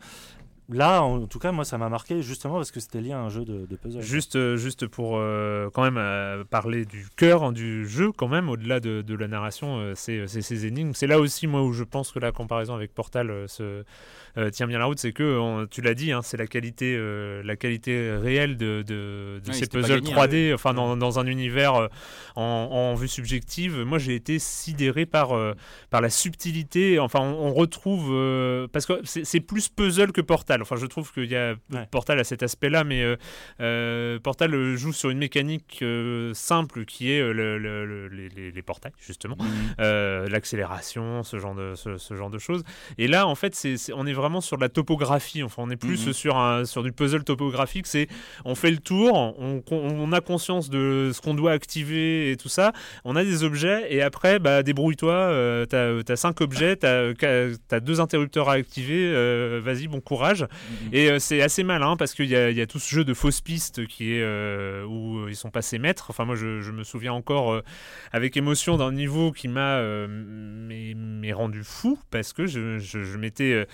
[0.70, 3.28] là, en tout cas, moi, ça m'a marqué justement parce que c'était lié à un
[3.28, 4.00] jeu de, de puzzle.
[4.00, 8.28] Juste, euh, juste pour euh, quand même euh, parler du cœur hein, du jeu, quand
[8.28, 10.92] même, au-delà de, de la narration, euh, c'est ces énigmes.
[10.94, 13.84] C'est là aussi, moi, où je pense que la comparaison avec Portal euh, se,
[14.50, 14.98] tient bien la route.
[14.98, 18.82] C'est que, on- tu l'as dit, hein, c'est la qualité, euh, la qualité réelle de,
[18.86, 20.26] de, de Ouais, ces puzzles gagné, hein.
[20.26, 21.88] 3D, enfin, dans, dans un univers euh,
[22.36, 23.78] en, en vue subjective.
[23.84, 25.54] Moi, j'ai été sidéré par, euh,
[25.90, 26.98] par la subtilité.
[26.98, 28.08] Enfin, on, on retrouve.
[28.12, 30.62] euh, parce que c'est plus puzzle que Portal.
[30.62, 31.86] Enfin, je trouve qu'il y a Ouais.
[31.90, 33.16] Portal à cet aspect-là, mais euh,
[33.60, 38.08] euh, Portal euh, joue sur une mécanique euh, simple qui est euh, le- le- le-
[38.08, 39.36] les, portails, justement,
[39.80, 42.62] Euh, l'accélération, ce genre de ce, ce genre de choses.
[42.98, 45.42] Et là, en fait, c'est- on est vraiment sur de la topographie.
[45.42, 46.12] Enfin, on est plus Mhm.
[46.12, 47.86] sur un sur du puzzle topographique.
[47.86, 48.08] C'est
[48.44, 52.48] on fait le tour, on, on a conscience de ce qu'on doit activer et tout
[52.48, 52.72] ça.
[53.04, 55.12] On a des objets et après, bah, débrouille-toi.
[55.12, 57.12] euh, t'as as cinq objets, t'as
[57.70, 59.10] as deux interrupteurs à activer.
[59.12, 60.46] euh, Vas-y, bon courage.
[60.92, 63.14] Et euh, c'est assez malin parce qu'il y, a- y a tout ce jeu de
[63.14, 66.06] fausses pistes qui est euh, où ils sont passés maîtres.
[66.10, 67.60] Enfin, moi, je, je me souviens encore
[68.12, 69.80] avec émotion d'un niveau qui m'a
[70.68, 73.64] m'est rendu fou parce que je, je, je m'étais euh,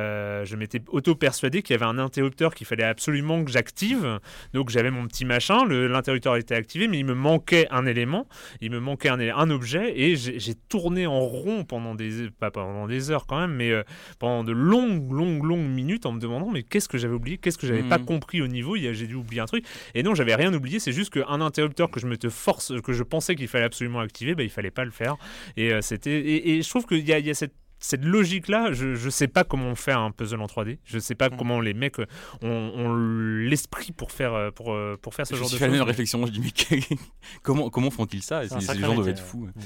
[0.00, 4.20] euh, je m'étais auto persuadé qu'il y avait un interrupteur qu'il fallait absolument que j'active.
[4.54, 8.26] Donc j'avais mon petit machin, l'interrupteur était activé, mais il me manquait un élément,
[8.60, 13.10] il me manquait un, objet et j'ai tourné en rond pendant des pas pendant des
[13.10, 13.82] heures quand même, mais euh,
[14.18, 17.58] pendant de longues longues longues minutes en me demandant mais qu'est-ce que j'avais oublié, qu'est-ce
[17.58, 17.88] que j'avais Mhm.
[17.88, 19.64] pas compris au niveau, j'ai dû oublier un truc.
[19.94, 22.92] Et non, j'avais rien oublié, c'est juste qu'un interrupteur que je me te force, que
[22.92, 25.16] je pensais qu'il fallait absolument activer, bah, il fallait pas le faire.
[25.56, 29.10] Et euh, c'était et, et je trouve qu'il y a cette cette logique-là, je ne
[29.10, 30.78] sais pas comment on fait un puzzle en 3D.
[30.84, 31.36] Je sais pas Mm.
[31.38, 32.06] comment les mecs euh,
[32.42, 35.58] ont, ont l'esprit pour faire, euh, pour, euh, pour faire ce Je genre de suis
[35.58, 35.78] fait la choses.
[35.80, 36.26] même réflexion.
[36.26, 36.80] Je dis, mais
[37.42, 38.42] comment, comment font-ils ça?
[38.48, 39.44] Ces gens doivent être fous.
[39.44, 39.50] ouais.
[39.56, 39.60] Mm.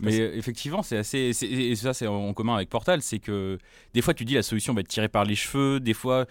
[0.00, 1.30] Mais euh, effectivement, c'est assez.
[1.42, 3.00] Et ça, c'est en commun avec Portal.
[3.00, 3.58] C'est que
[3.94, 5.78] des fois, tu dis la solution va être tirée par les cheveux.
[5.80, 6.26] Des fois.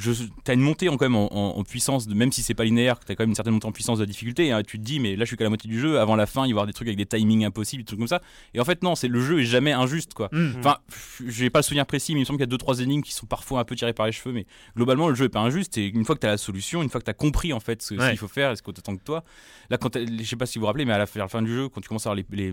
[0.00, 2.54] Tu as une montée en, quand même en, en- en puissance, de, même si c'est
[2.54, 4.50] pas linéaire, tu as quand même une certaine montée en puissance de la difficulté.
[4.52, 4.62] hein.
[4.66, 5.98] tu te dis, mais là, je suis qu'à la moitié du jeu.
[6.00, 7.98] Avant la fin, il va y avoir des trucs avec des timings impossibles, des trucs
[7.98, 8.20] comme ça.
[8.54, 10.28] Et en fait, non, c'est le jeu est jamais injuste, quoi.
[10.32, 10.54] Mm.
[10.58, 12.58] Enfin, pff, j'ai pas le souvenir précis, mais il me semble qu'il y a deux
[12.58, 15.26] trois énigmes qui sont parfois un peu tirées par les cheveux, mais globalement le jeu
[15.26, 15.78] est pas injuste.
[15.78, 17.60] Et une fois que tu as la solution, une fois que tu as compris en
[17.60, 18.10] fait ce, Ouais.
[18.10, 19.22] qu'il faut faire et ce qu'on t'attend de toi,
[19.70, 21.42] là, quand je sais pas si vous vous rappelez, mais à la, à la fin
[21.42, 22.50] du jeu, quand tu commences à avoir les,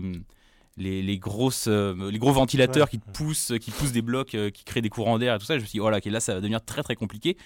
[0.78, 2.90] les, les grosses euh, les gros ventilateurs Ouais.
[2.92, 5.44] qui te poussent qui poussent des blocs euh, qui créent des courants d'air et tout
[5.44, 7.36] ça je me suis dit voilà ok là ça va devenir très très compliqué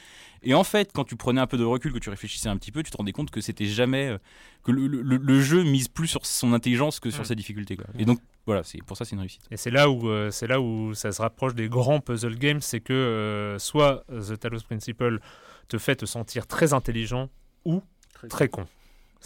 [0.44, 2.70] et en fait quand tu prenais un peu de recul que tu réfléchissais un petit
[2.70, 4.18] peu tu te rendais compte que c'était jamais euh,
[4.62, 7.86] que le, le- le jeu mise plus sur son intelligence que sur sa difficulté quoi.
[7.98, 10.46] et donc voilà c'est pour ça c'est une réussite Et c'est là où euh, c'est
[10.46, 14.60] là où ça se rapproche des grands puzzle games, c'est que euh, soit The Talos
[14.60, 15.18] Principle
[15.66, 17.28] te fait te sentir très intelligent
[17.64, 17.82] ou
[18.28, 18.66] très con.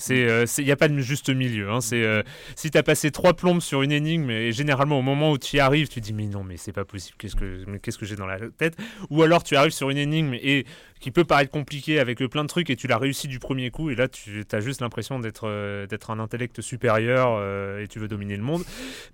[0.08, 1.70] Il n'y a pas de juste milieu.
[1.70, 1.80] Hein.
[1.80, 2.22] C'est, euh,
[2.56, 5.56] si tu as passé trois plombes sur une énigme et généralement au moment où tu
[5.56, 7.16] y arrives, tu te dis mais non mais c'est pas possible.
[7.18, 8.76] Qu'est-ce que, mais qu'est-ce que j'ai dans la tête?
[9.10, 10.64] Ou alors tu arrives sur une énigme et
[11.00, 13.70] qui peut paraître compliquée avec euh, plein de trucs et tu l'as réussi du premier
[13.70, 17.88] coup et là tu as juste l'impression d'être, euh, d'être un intellect supérieur euh, et
[17.88, 18.62] tu veux dominer le monde.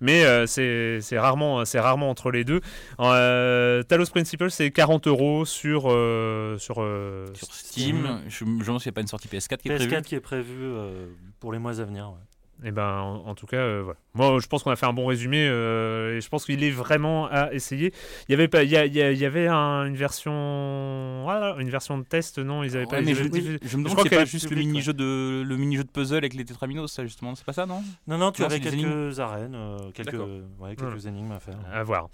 [0.01, 2.61] Mais euh, c'est, c'est rarement, c'est rarement entre les deux.
[2.99, 8.89] Euh, Talos Principle c'est 40 euros sur euh, sur, euh, sur Steam je, demande s'il
[8.89, 11.07] n'y a pas une sortie PS4 qui est PS4 prévue qui est prévu euh,
[11.39, 12.09] pour les mois à venir.
[12.09, 12.67] ouais.
[12.67, 13.99] Et ben, en, en tout cas, euh, voilà.
[14.15, 16.71] Moi, je pense qu'on a fait un bon résumé euh, et je pense qu'il est
[16.71, 17.93] vraiment à essayer.
[18.27, 19.95] Il y avait pas, il y, a- il y a- il y avait un- une
[19.95, 23.01] version, voilà, une version de test, non Ils avaient Ouais, pas.
[23.01, 25.43] mais ils je, avaient- je- je me demande c'est pas juste le publique, mini-jeu de,
[25.45, 27.83] le mini-jeu de puzzle avec les tétraminos, ça justement, c'est pas ça, non?
[28.07, 30.15] Non, non, tu Non, avais quelques arènes, euh, quelques,
[30.59, 31.59] ouais, quelques énigmes à faire.
[31.71, 32.09] À voir.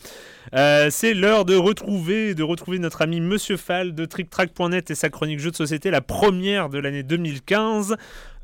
[0.56, 5.10] Euh, c'est l'heure de retrouver, de retrouver notre ami Monsieur Fall de TrickTrack.net et sa
[5.10, 7.96] chronique jeux de société, la première de l'année 2015.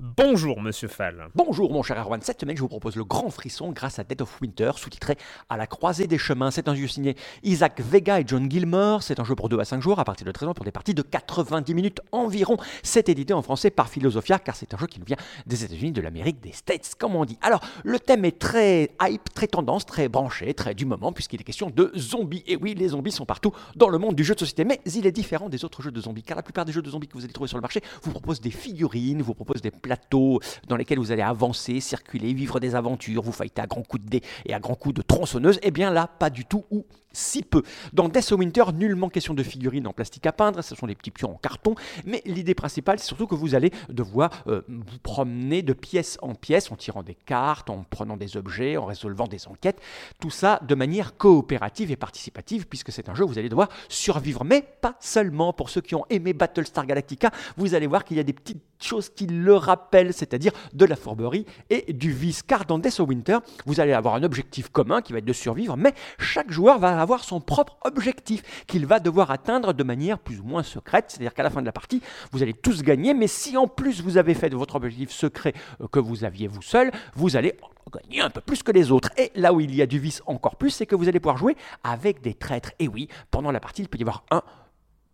[0.01, 1.27] Bonjour Monsieur Fall.
[1.35, 4.21] Bonjour mon cher Erwan, cette semaine je vous propose le grand frisson grâce à Dead
[4.21, 5.17] of Winter, sous-titré
[5.49, 6.51] À la croisée des chemins.
[6.51, 9.03] C'est un jeu signé Isaac Vega et John Gilmore.
[9.03, 10.71] C'est un jeu pour 2 à 5 jours à partir de 13 ans pour des
[10.71, 12.55] parties de 90 minutes environ.
[12.81, 15.91] C'est édité en français par Philosophia car c'est un jeu qui nous vient des États-Unis,
[15.91, 17.37] de l'Amérique, des States, comme on dit.
[17.41, 21.43] Alors, le thème est très hype, très tendance, très branché, très du moment puisqu'il est
[21.43, 22.45] question de zombies.
[22.47, 25.05] Et oui, les zombies sont partout dans le monde du jeu de société, mais il
[25.05, 27.15] est différent des autres jeux de zombies car la plupart des jeux de zombies que
[27.15, 30.75] vous allez trouver sur le marché vous proposent des figurines, vous proposent des plateaux dans
[30.75, 34.23] lesquels vous allez avancer, circuler, vivre des aventures, vous fightez à grands coups de dés
[34.45, 35.59] et à grands coups de tronçonneuse.
[35.63, 37.63] Eh bien là, pas du tout ou si peu.
[37.93, 40.95] Dans Death of Winter, nullement question de figurines en plastique à peindre, ce sont des
[40.95, 44.99] petits pions en carton, mais l'idée principale, c'est surtout que vous allez devoir euh, vous
[45.01, 49.27] promener de pièce en pièce en tirant des cartes, en prenant des objets, en résolvant
[49.27, 49.79] des enquêtes,
[50.19, 53.69] tout ça de manière coopérative et participative, puisque c'est un jeu où vous allez devoir
[53.87, 55.53] survivre, mais pas seulement.
[55.53, 58.61] Pour ceux qui ont aimé Battlestar Galactica, vous allez voir qu'il y a des petites
[58.79, 62.43] choses qui le rappellent, c'est-à-dire de la fourberie et du vice.
[62.43, 65.33] Car dans Death of Winter, vous allez avoir un objectif commun qui va être de
[65.33, 70.19] survivre, mais chaque joueur va avoir son propre objectif qu'il va devoir atteindre de manière
[70.19, 71.05] plus ou moins secrète.
[71.09, 74.01] C'est-à-dire qu'à la fin de la partie, vous allez tous gagner, mais si en plus
[74.01, 77.55] vous avez fait de votre objectif secret euh, que vous aviez vous seul, vous allez
[77.91, 79.09] gagner un peu plus que les autres.
[79.17, 81.37] Et là où il y a du vice encore plus, c'est que vous allez pouvoir
[81.37, 82.71] jouer avec des traîtres.
[82.79, 84.43] Et oui, pendant la partie, il peut y avoir un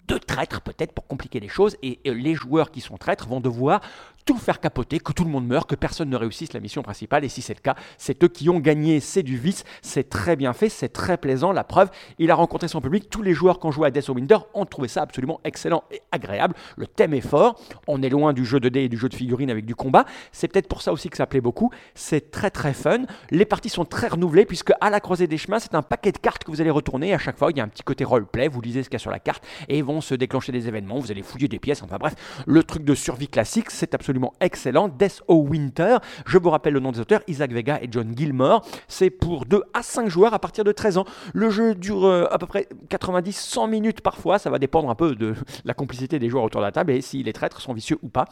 [0.07, 3.39] deux traîtres peut-être pour compliquer les choses et euh, les joueurs qui sont traîtres vont
[3.39, 3.81] devoir
[4.25, 7.23] tout faire capoter, que tout le monde meure, que personne ne réussisse la mission principale.
[7.23, 8.99] Et si c'est le cas, c'est eux qui ont gagné.
[8.99, 11.51] C'est du vice, c'est très bien fait, c'est très plaisant.
[11.51, 13.09] La preuve, il a rencontré son public.
[13.09, 15.83] Tous les joueurs qui ont joué à Death of Winter ont trouvé ça absolument excellent
[15.91, 16.55] et agréable.
[16.75, 17.59] Le thème est fort.
[17.87, 20.05] On est loin du jeu de dés et du jeu de figurines avec du combat.
[20.31, 21.69] C'est peut-être pour ça aussi que ça plaît beaucoup.
[21.93, 23.03] C'est très très fun.
[23.29, 26.17] Les parties sont très renouvelées puisque à la croisée des chemins, c'est un paquet de
[26.17, 27.13] cartes que vous allez retourner.
[27.13, 28.47] À chaque fois, il y a un petit côté roleplay.
[28.47, 30.97] Vous lisez ce qu'il y a sur la carte et vont se déclencher des événements.
[30.97, 31.83] Vous allez fouiller des pièces.
[31.83, 32.15] Enfin bref,
[32.47, 34.87] le truc de survie classique, c'est absolument excellent.
[34.87, 38.65] Death of Winter, je vous rappelle le nom des auteurs, Isaac Vega et John Gilmore.
[38.87, 41.05] C'est pour 2 à 5 joueurs à partir de 13 ans.
[41.33, 44.39] Le jeu dure euh, à peu près 90-100 minutes parfois.
[44.39, 47.01] Ça va dépendre un peu de la complicité des joueurs autour de la table et
[47.01, 48.25] si les traîtres sont vicieux ou pas.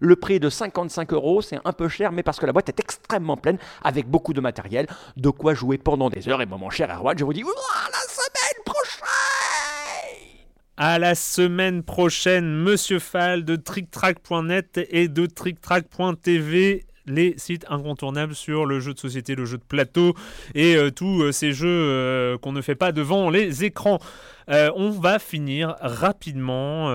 [0.00, 2.80] Le prix de 55 euros, c'est un peu cher, mais parce que la boîte est
[2.80, 4.86] extrêmement pleine, avec beaucoup de matériel,
[5.18, 6.40] de quoi jouer pendant des heures.
[6.40, 7.50] Et moi, mon cher Erwan, je vous dis, Ouah,
[10.82, 18.66] À la semaine prochaine, Monsieur Fall de TrickTrack.net et de TrickTrack.tv les sites incontournables sur
[18.66, 20.14] le jeu de société, le jeu de plateau
[20.54, 23.98] et euh, tous euh, ces jeux euh, qu'on ne fait pas devant les écrans.
[24.52, 26.88] On va finir rapidement,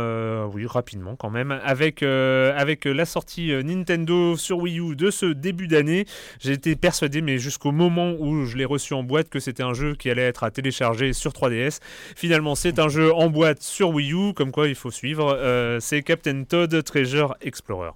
[0.47, 5.70] oui rapidement quand même, avec, avec la sortie Nintendo sur Wii U de ce début
[5.70, 6.05] d'année.
[6.41, 9.74] J'ai été persuadé, mais jusqu'au moment où je l'ai reçu en boîte, que c'était un
[9.74, 11.80] jeu qui allait être à télécharger sur 3DS.
[12.18, 15.39] Finalement, c'est un jeu en boîte sur Wii U, comme quoi il faut suivre.
[15.80, 17.91] C'est Captain Toad Treasure Explorer.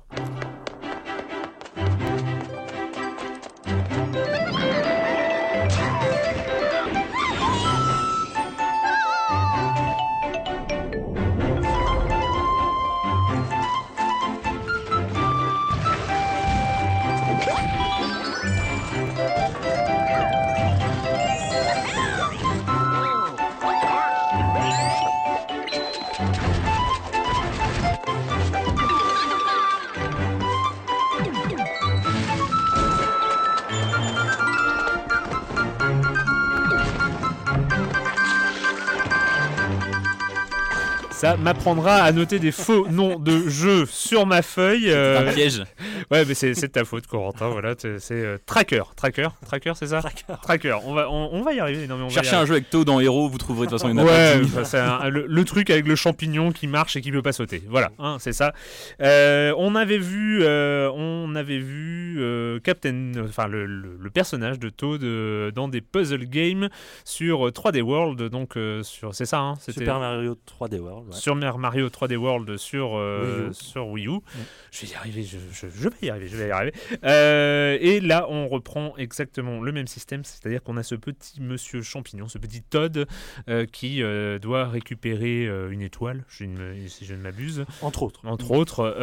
[41.19, 44.89] Ça m'apprendra à noter des faux noms de jeux sur ma feuille.
[44.89, 45.63] euh, Un piège.
[46.11, 47.49] Ouais, mais c'est de ta faute, Corentin.
[47.49, 48.81] Voilà, c'est c'est, euh, Tracker.
[48.95, 50.01] Tracker, Tracker, c'est ça
[50.41, 50.77] Tracker.
[50.85, 51.85] On va, on, on va y arriver.
[51.87, 52.47] Non, mais on va y Cherchez un arriver.
[52.47, 55.43] jeu avec Toad en héros, vous trouverez de toute façon une Ouais, c'est le, le
[55.43, 57.61] truc avec le champignon qui marche et qui peut pas sauter.
[57.69, 58.53] Voilà, hein, c'est ça.
[59.01, 64.57] Euh, on avait vu, euh, on avait vu euh, Captain, enfin le, le- le personnage
[64.57, 66.69] de Toad euh, dans des puzzle games
[67.03, 68.21] sur euh, 3D World.
[68.29, 71.08] Donc euh, sur, c'est ça, hein, Super Mario 3D World.
[71.09, 71.15] Ouais.
[71.15, 73.53] sur Mario 3D World sur, euh, Wii U.
[73.53, 74.19] sur Wii U.
[74.71, 76.73] Je vais y arriver, je, je- je vais y arriver, je vais y arriver.
[77.03, 81.81] Euh, et là, on reprend exactement le même système, c'est-à-dire qu'on a ce petit monsieur
[81.81, 83.05] champignon, ce petit Todd
[83.49, 88.03] euh, qui euh, doit récupérer une étoile, je ne me- si je ne m'abuse, Entre
[88.03, 88.21] autres.
[88.25, 88.95] entre autres,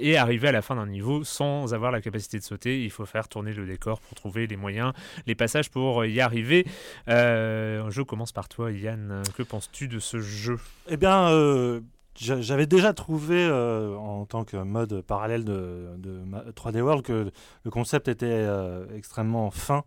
[0.00, 2.82] et arriver à la fin d'un niveau sans avoir la capacité de sauter.
[2.84, 4.92] Il faut faire tourner le décor pour trouver les moyens,
[5.26, 6.66] les passages pour y arriver.
[7.06, 9.22] Je commence par toi, Yann.
[9.36, 10.58] Que penses-tu de ce jeu?
[10.88, 11.80] Eh bien, euh,
[12.18, 17.02] j'a- j'avais déjà trouvé euh, en tant que mode parallèle de, de ma- 3D World
[17.04, 17.30] que
[17.64, 19.84] le concept était euh, extrêmement fin,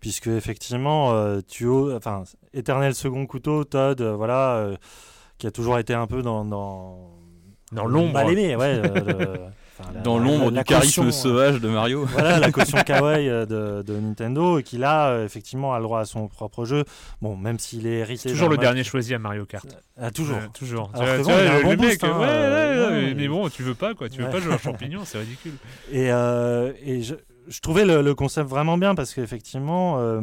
[0.00, 1.12] puisque effectivement,
[1.46, 2.24] tu as, enfin,
[2.54, 4.70] éternel second couteau, Todd, voilà,
[5.38, 7.10] qui a toujours été un peu dans dans,
[7.72, 8.12] Dans l'ombre.
[8.14, 8.80] mal aimé, ouais.
[9.80, 12.04] euh, le- enfin, la- Dans l'ombre du charisme caution, sauvage de Mario.
[12.06, 15.84] voilà la caution kawaii euh, de, de Nintendo et qui là euh, effectivement a le
[15.84, 16.84] droit à son propre jeu
[17.22, 19.66] bon même s'il est hérité Toujours le dernier choisi à Mario Kart.
[20.00, 20.90] Ah, toujours Euh, toujours.
[20.94, 22.26] Alors Tu que vois, bon, il a un le, bon le mec, boost, hein, ouais,
[22.26, 24.58] ouais, euh, ouais, ouais, mais bon, tu veux pas quoi, tu veux pas jouer à
[24.58, 25.54] champignon, c'est ridicule.
[25.92, 27.14] Et, euh, et je,
[27.48, 30.20] je trouvais le, le concept vraiment bien parce qu'effectivement, euh,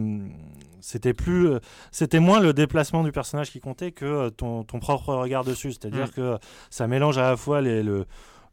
[0.82, 1.60] c'était plus, euh,
[1.92, 5.72] c'était moins le déplacement du personnage qui comptait que euh, ton, ton propre regard dessus.
[5.72, 6.12] C'est-à-dire Mm.
[6.12, 6.38] que
[6.70, 8.06] ça mélange à la fois les- le,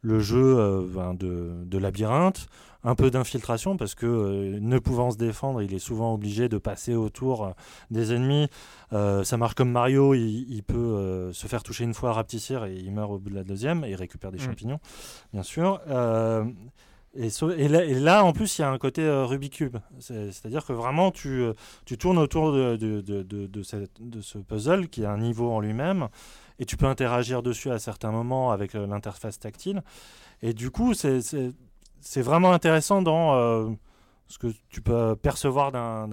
[0.03, 2.47] le jeu euh, ben, de, de labyrinthe,
[2.83, 6.57] un peu d'infiltration parce que euh, ne pouvant se défendre, il est souvent obligé de
[6.57, 7.51] passer autour euh,
[7.89, 8.47] des ennemis.
[8.91, 12.75] Euh, ça marche comme Mario, il, il peut se faire toucher une fois, rapetissir et
[12.75, 14.41] il meurt au bout de la deuxième et il récupère des Mm.
[14.41, 14.79] champignons,
[15.31, 15.79] bien sûr.
[17.15, 17.29] Et,
[17.99, 19.77] là, en plus, il y a un côté euh, Cube.
[19.99, 21.53] C'est- C'est-à-dire que vraiment, tu, euh,
[21.85, 26.07] tu tournes autour de, de, de, ce puzzle qui a un niveau en lui-même
[26.59, 29.83] et tu peux interagir dessus à certains moments avec euh, l'interface tactile.
[30.41, 33.69] Et du coup, c'est vraiment intéressant dans euh,
[34.27, 36.07] ce que tu peux percevoir d'un-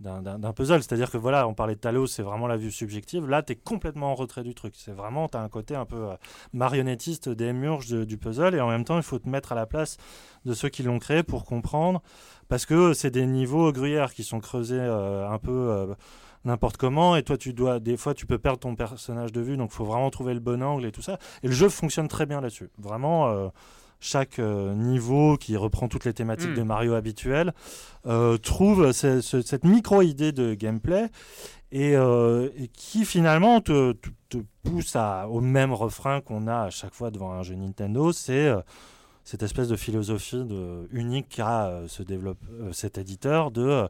[0.00, 0.82] d'un puzzle.
[0.82, 3.26] C'est-à-dire que voilà, on parlait de Talos, c'est vraiment la vue subjective.
[3.26, 4.74] Là, tu es complètement en retrait du truc.
[4.76, 6.14] C'est vraiment, tu as un côté un peu euh,
[6.52, 9.54] marionnettiste des murges de- du puzzle et en même temps, il faut te mettre à
[9.54, 9.96] la place
[10.44, 12.02] de ceux qui l'ont créé pour comprendre.
[12.48, 15.50] Parce que c'est des niveaux gruyères qui sont creusés euh, un peu.
[15.52, 15.94] euh,
[16.44, 19.56] n'importe comment et toi tu dois des fois tu peux perdre ton personnage de vue
[19.56, 22.26] donc faut vraiment trouver le bon angle et tout ça et le jeu fonctionne très
[22.26, 23.50] bien là-dessus vraiment
[24.00, 26.54] chaque euh, niveau qui reprend toutes les thématiques Mm.
[26.56, 27.52] de Mario habituelles
[28.06, 31.08] euh, trouve ce- ce- cette micro idée de gameplay
[31.72, 36.62] et, euh, et qui finalement te, te- te pousse à, au même refrain qu'on a
[36.64, 38.60] à chaque fois devant un jeu Nintendo c'est euh,
[39.24, 42.38] cette espèce de philosophie de, unique qu'a euh, ce développe,
[42.72, 43.86] cet éditeur de,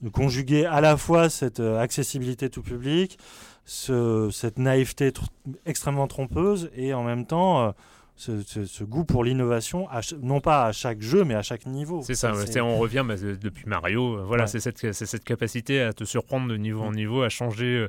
[0.00, 3.18] de conjuguer à la fois cette accessibilité tout public,
[3.66, 5.26] ce- cette naïveté tr-
[5.66, 7.74] extrêmement trompeuse et en même temps
[8.16, 9.88] ce, ce- ce goût pour l'innovation,
[10.22, 12.00] non pas à chaque jeu mais à chaque niveau.
[12.04, 14.18] C'est ça, c'est- on revient bah, de- depuis Mario.
[14.18, 14.48] euh, Voilà, Ouais.
[14.48, 17.88] c'est cette, c'est cette capacité à te surprendre de niveau en niveau, à changer euh,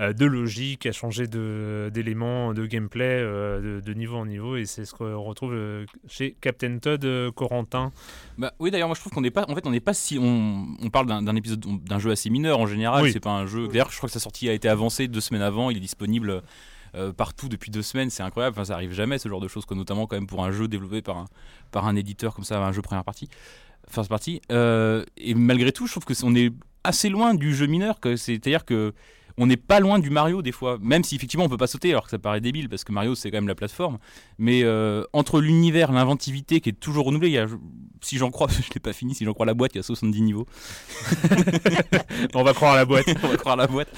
[0.00, 4.56] euh, de logique, à changer de- d'éléments de, gameplay euh, de, de niveau en niveau.
[4.56, 7.92] Et c'est ce qu'on retrouve euh, chez Captain Todd Corentin.
[8.38, 9.44] Bah, oui, d'ailleurs, moi je trouve qu'on n'est pas.
[9.48, 10.18] En fait, on n'est pas si.
[10.18, 13.02] On, on parle d'un d'un épisode, d'un jeu assez mineur en général.
[13.04, 13.12] Oui.
[13.12, 13.68] C'est pas un jeu.
[13.68, 15.68] D'ailleurs, je crois que sa sortie a été avancée deux semaines avant.
[15.70, 16.42] Il est disponible
[16.96, 18.10] euh, partout depuis deux semaines.
[18.10, 18.64] C'est incroyable.
[18.64, 21.18] Ça arrive jamais ce genre de choses, notamment quand même pour un jeu développé par
[21.18, 21.26] un,
[21.70, 23.28] par un éditeur comme ça, un jeu première partie,
[23.88, 24.40] first party.
[24.50, 26.52] Euh, et malgré tout, je trouve que on est
[26.84, 27.98] assez loin du jeu mineur.
[28.16, 28.94] C'est-à-dire que
[29.38, 31.90] on n'est pas loin du Mario des fois, même si effectivement on peut pas sauter
[31.90, 33.98] alors que ça paraît débile parce que Mario c'est quand même la plateforme.
[34.38, 37.46] Mais euh, entre l'univers, l'inventivité qui est toujours renouvelée, il y a,
[38.02, 39.82] si j'en crois, je l'ai pas fini, si j'en crois la boîte, il y a
[39.82, 40.46] 70 niveaux.
[42.34, 43.06] On va croire à la boîte.
[43.22, 43.88] on va croire la boîte.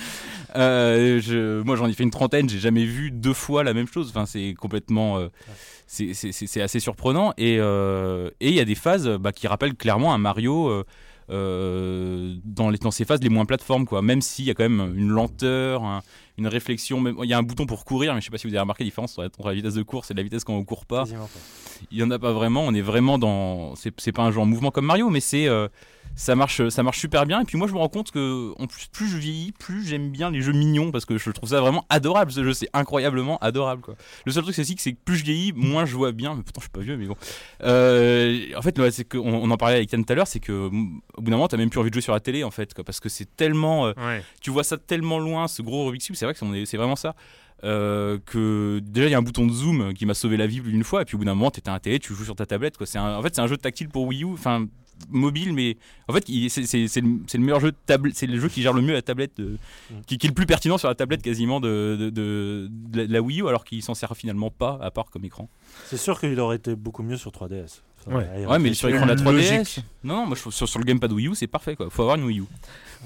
[0.57, 3.87] Euh, je, moi j'en ai fait une trentaine, j'ai jamais vu deux fois la même
[3.89, 4.09] chose.
[4.11, 5.19] Enfin, c'est complètement.
[5.19, 5.29] euh,
[5.87, 7.33] c'est- assez surprenant.
[7.37, 10.85] Et euh, et il y a des phases bah, qui rappellent clairement un Mario.
[11.29, 14.95] dans, les, dans ces phases les moins plateformes quoi même s'il y a quand même
[14.97, 16.03] une lenteur un-
[16.39, 18.47] une réflexion même il y a un bouton pour courir mais je sais pas si
[18.47, 20.65] vous avez remarqué la différence entre la vitesse de course et la vitesse quand on
[20.65, 21.05] court pas
[21.91, 22.65] il y en a pas vraiment.
[22.65, 23.75] On est vraiment dans.
[23.77, 25.69] C'est c'est pas un jeu en mouvement comme Mario, mais c'est euh,
[26.15, 27.41] ça marche, ça marche super bien.
[27.41, 30.11] Et puis moi, je me rends compte que en plus, plus je vieillis, plus j'aime
[30.11, 32.33] bien les jeux mignons parce que je trouve ça vraiment adorable.
[32.33, 33.83] Ce jeu, c'est incroyablement adorable.
[33.83, 33.95] Quoi.
[34.27, 36.35] Le seul truc, c'est que c'est que plus je vieillis, moins je vois bien.
[36.35, 37.17] Mais pourtant, je suis pas vieux, mais bon.
[37.63, 40.27] Euh, en fait, ouais, c'est que on, on en parlait avec Yann tout à l'heure,
[40.27, 42.45] c'est que au bout d'un moment, t'as même plus envie de jouer sur la télé,
[42.45, 43.87] en fait, quoi, parce que c'est tellement.
[43.87, 44.23] euh, Ouais.
[44.41, 47.15] tu vois ça tellement loin, ce gros Rubik's Cube, c'est vrai que c'est vraiment ça.
[47.65, 50.61] Euh, que déjà il y a un bouton de zoom qui m'a sauvé la vie
[50.61, 52.37] d'une fois et puis au bout d'un moment t'étais à la télé tu joues sur
[52.37, 54.67] ta tablette quoi c'est un- en fait c'est un jeu tactile pour Wii U enfin
[55.11, 55.77] mobile mais
[56.09, 58.93] en fait c'est le, meilleur jeu de tablette c'est le jeu qui gère le mieux
[58.93, 59.57] la tablette de-
[60.07, 63.23] qui, qui est le plus pertinent sur la tablette quasiment de, de, de- de la,
[63.23, 65.49] Wii U alors qu'il s'en sert finalement pas à part comme écran
[65.87, 67.81] C'est sûr qu'il aurait été beaucoup mieux sur 3DS.
[68.07, 68.59] Enfin, Ouais.
[68.59, 69.81] mais sur l'écran de la 3DS Logique.
[70.05, 71.89] Non non moi je sur, sur le gamepad Wii U c'est parfait quoi.
[71.91, 72.45] Faut avoir une Wii U.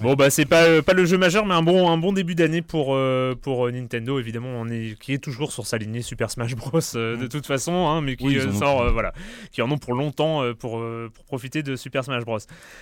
[0.01, 2.35] Bon bah c'est pas, euh, pas le jeu majeur mais un bon, un bon début
[2.35, 4.19] d'année pour, euh, pour euh, Nintendo.
[4.19, 7.47] Évidemment on est, qui est toujours sur sa lignée Super Smash Bros euh, de toute
[7.47, 9.13] façon hein, mais qui Oui, euh, sort pour- euh, voilà.
[9.53, 12.39] Qui en ont pour longtemps euh, pour, euh, pour profiter de Super Smash Bros.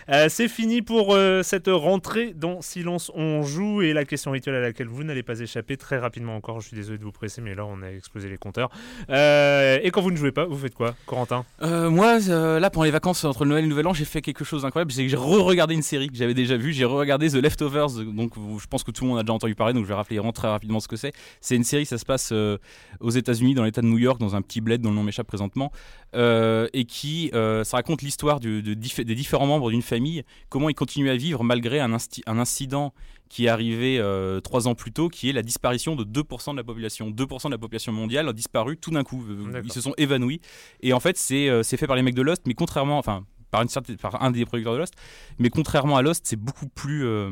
[0.08, 3.82] Euh, c'est fini pour euh, cette rentrée dans Silence on joue.
[3.82, 6.76] Et la question rituelle à laquelle vous n'allez pas échapper très rapidement encore je suis
[6.76, 8.70] désolé de vous presser mais là on a explosé les compteurs.
[9.10, 11.44] Euh, et quand vous ne jouez pas vous faites quoi Corentin?
[11.62, 14.06] Euh, moi, euh, là, pendant les vacances entre le Noël et le Nouvel An, j'ai
[14.06, 14.90] fait quelque chose d'incroyable.
[14.92, 16.72] C'est que j'ai re-regardé une série que j'avais déjà vue.
[16.72, 18.04] J'ai re-regardé The Leftovers.
[18.04, 19.74] Donc, je pense que tout le monde a déjà entendu parler.
[19.74, 21.12] Donc, je vais rappeler vraiment très rapidement ce que c'est.
[21.40, 22.58] C'est une série, ça se passe euh,
[23.00, 25.26] aux États-Unis, dans l'État de New York, dans un petit bled dont le nom m'échappe
[25.26, 25.70] présentement,
[26.16, 30.74] euh, et qui, euh, ça raconte l'histoire de des différents membres d'une famille, comment ils
[30.74, 31.92] continuent à vivre malgré un,
[32.26, 32.92] incident
[33.30, 36.56] qui est arrivé euh, trois ans plus tôt, qui est la disparition de 2% de
[36.56, 37.10] la population.
[37.10, 39.24] 2% de la population mondiale a disparu tout d'un coup.
[39.64, 40.40] Ils se sont évanouis.
[40.82, 43.24] Et en fait, c'est euh, c'est fait par les mecs de Lost, mais contrairement, enfin,
[43.50, 44.94] par, une certaine, par un des producteurs de Lost,
[45.38, 47.04] mais contrairement à Lost, c'est beaucoup plus.
[47.06, 47.30] euh,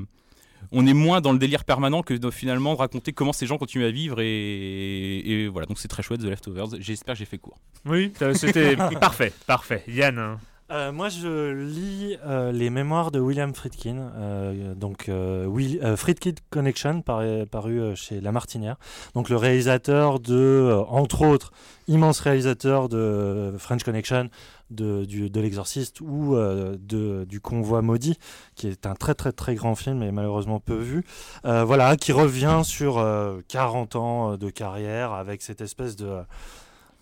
[0.72, 3.58] on est moins dans le délire permanent que de, finalement de raconter comment ces gens
[3.58, 7.26] continuent à vivre et, et voilà donc c'est très chouette The Leftovers j'espère que j'ai
[7.26, 10.38] fait court Oui euh, c'était parfait parfait Yann hein.
[10.70, 15.96] Euh, moi, je lis euh, les mémoires de William Friedkin, euh, donc euh, Will- euh,
[15.96, 18.76] Friedkin Connection, paru, paru, euh, chez La Martinière.
[19.14, 21.52] Donc, le réalisateur de, euh, entre autres,
[21.86, 24.28] immense réalisateur de French Connection,
[24.70, 28.18] de, L'Exorciste ou euh, de, du Convoi Maudit,
[28.54, 31.04] qui est un très très très grand film et malheureusement peu vu.
[31.44, 36.22] Euh, voilà, qui revient sur euh, 40 ans de carrière avec cette espèce de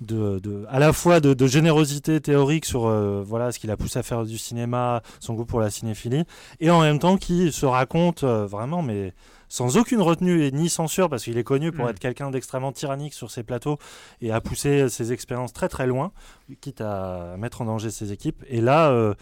[0.00, 4.02] de, à la fois de, générosité théorique sur euh, voilà ce qu'il a poussé à
[4.02, 6.24] faire du cinéma, son goût pour la cinéphilie,
[6.60, 9.14] et en même temps qui se raconte euh, vraiment, mais
[9.49, 11.90] sans aucune retenue et ni censure, parce qu'il est connu pour Mm.
[11.90, 13.78] être quelqu'un d'extrêmement tyrannique sur ses plateaux
[14.20, 16.12] et à pousser ses expériences très très loin,
[16.61, 18.44] quitte à mettre en danger ses équipes.
[18.49, 19.14] Et là, euh,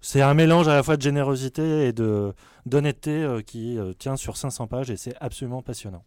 [0.00, 2.32] c'est un mélange à la fois de générosité et de
[2.66, 6.04] d'honnêteté euh, qui euh, tient sur 500 pages et c'est absolument passionnant.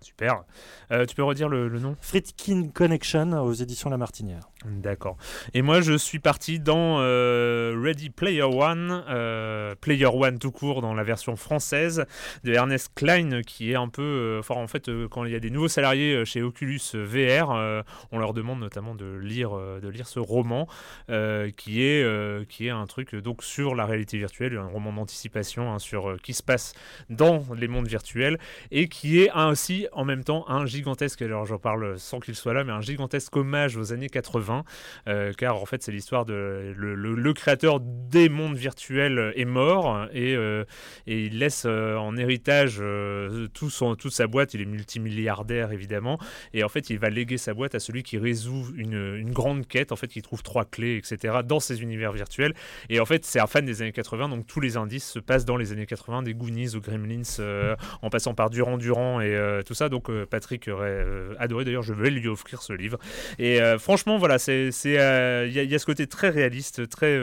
[0.00, 0.44] Super.
[0.92, 1.96] Euh, tu peux redire le, le nom?
[2.00, 4.48] Fritkin Connection aux éditions La Martinière.
[4.64, 5.16] D'accord.
[5.54, 10.80] Et moi, je suis parti dans euh, Ready Player One, euh, Player One tout court
[10.80, 12.06] dans la version française
[12.44, 14.36] de Ernest Klein, qui est un peu.
[14.38, 18.34] Enfin, en fait, quand il y a des nouveaux salariés chez Oculus VR, on leur
[18.34, 20.68] demande notamment de lire, de lire ce roman,
[21.56, 25.78] qui est qui est un truc donc sur la réalité virtuelle, un roman d'anticipation hein,
[25.78, 26.74] sur qui se passe
[27.10, 28.38] dans les mondes virtuels
[28.70, 31.22] et qui est un, aussi en même temps un gigantesque.
[31.22, 34.64] Alors, j'en parle sans qu'il soit là, mais un gigantesque hommage aux années 80.
[35.06, 40.34] Euh, car en fait c'est l'histoire de le, créateur des mondes virtuels est mort et,
[40.34, 40.64] euh,
[41.06, 42.82] et il laisse euh, en héritage
[43.54, 46.18] tout son, toute sa boîte, il est multimilliardaire évidemment,
[46.52, 49.66] et en fait il va léguer sa boîte à celui qui résout une, une grande
[49.66, 51.38] quête, en fait qui trouve trois clés, etc.
[51.44, 52.54] dans ces univers virtuels,
[52.88, 55.44] et en fait c'est un fan des années 80, donc tous les indices se passent
[55.44, 59.74] dans les années 80, des Goonies aux Gremlins, en passant par Durand Durand et tout
[59.88, 62.98] donc euh, Patrick aurait euh, adoré, d'ailleurs je vais lui offrir ce livre,
[63.38, 67.16] et euh, franchement, voilà, c'est, il y, a- ce côté très réaliste, très,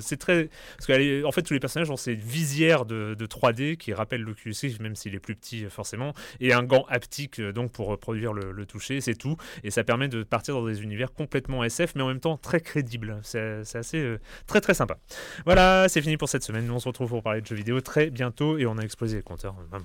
[0.00, 3.76] c'est très, parce qu'en en fait tous les personnages ont ces visières de, de 3D
[3.76, 7.72] qui rappellent l'Oculus Rift, même s'il est plus petit forcément, et un gant haptique donc
[7.72, 11.64] pour reproduire le, toucher, c'est tout, et ça permet de partir dans des univers complètement
[11.64, 13.18] SF, mais en même temps très crédibles.
[13.22, 14.98] C'est, assez, très très sympa.
[15.44, 16.66] Voilà, c'est fini pour cette semaine.
[16.66, 19.16] Nous on se retrouve pour parler de jeux vidéo très bientôt, et on a explosé
[19.16, 19.54] les compteurs.
[19.70, 19.84] Voilà,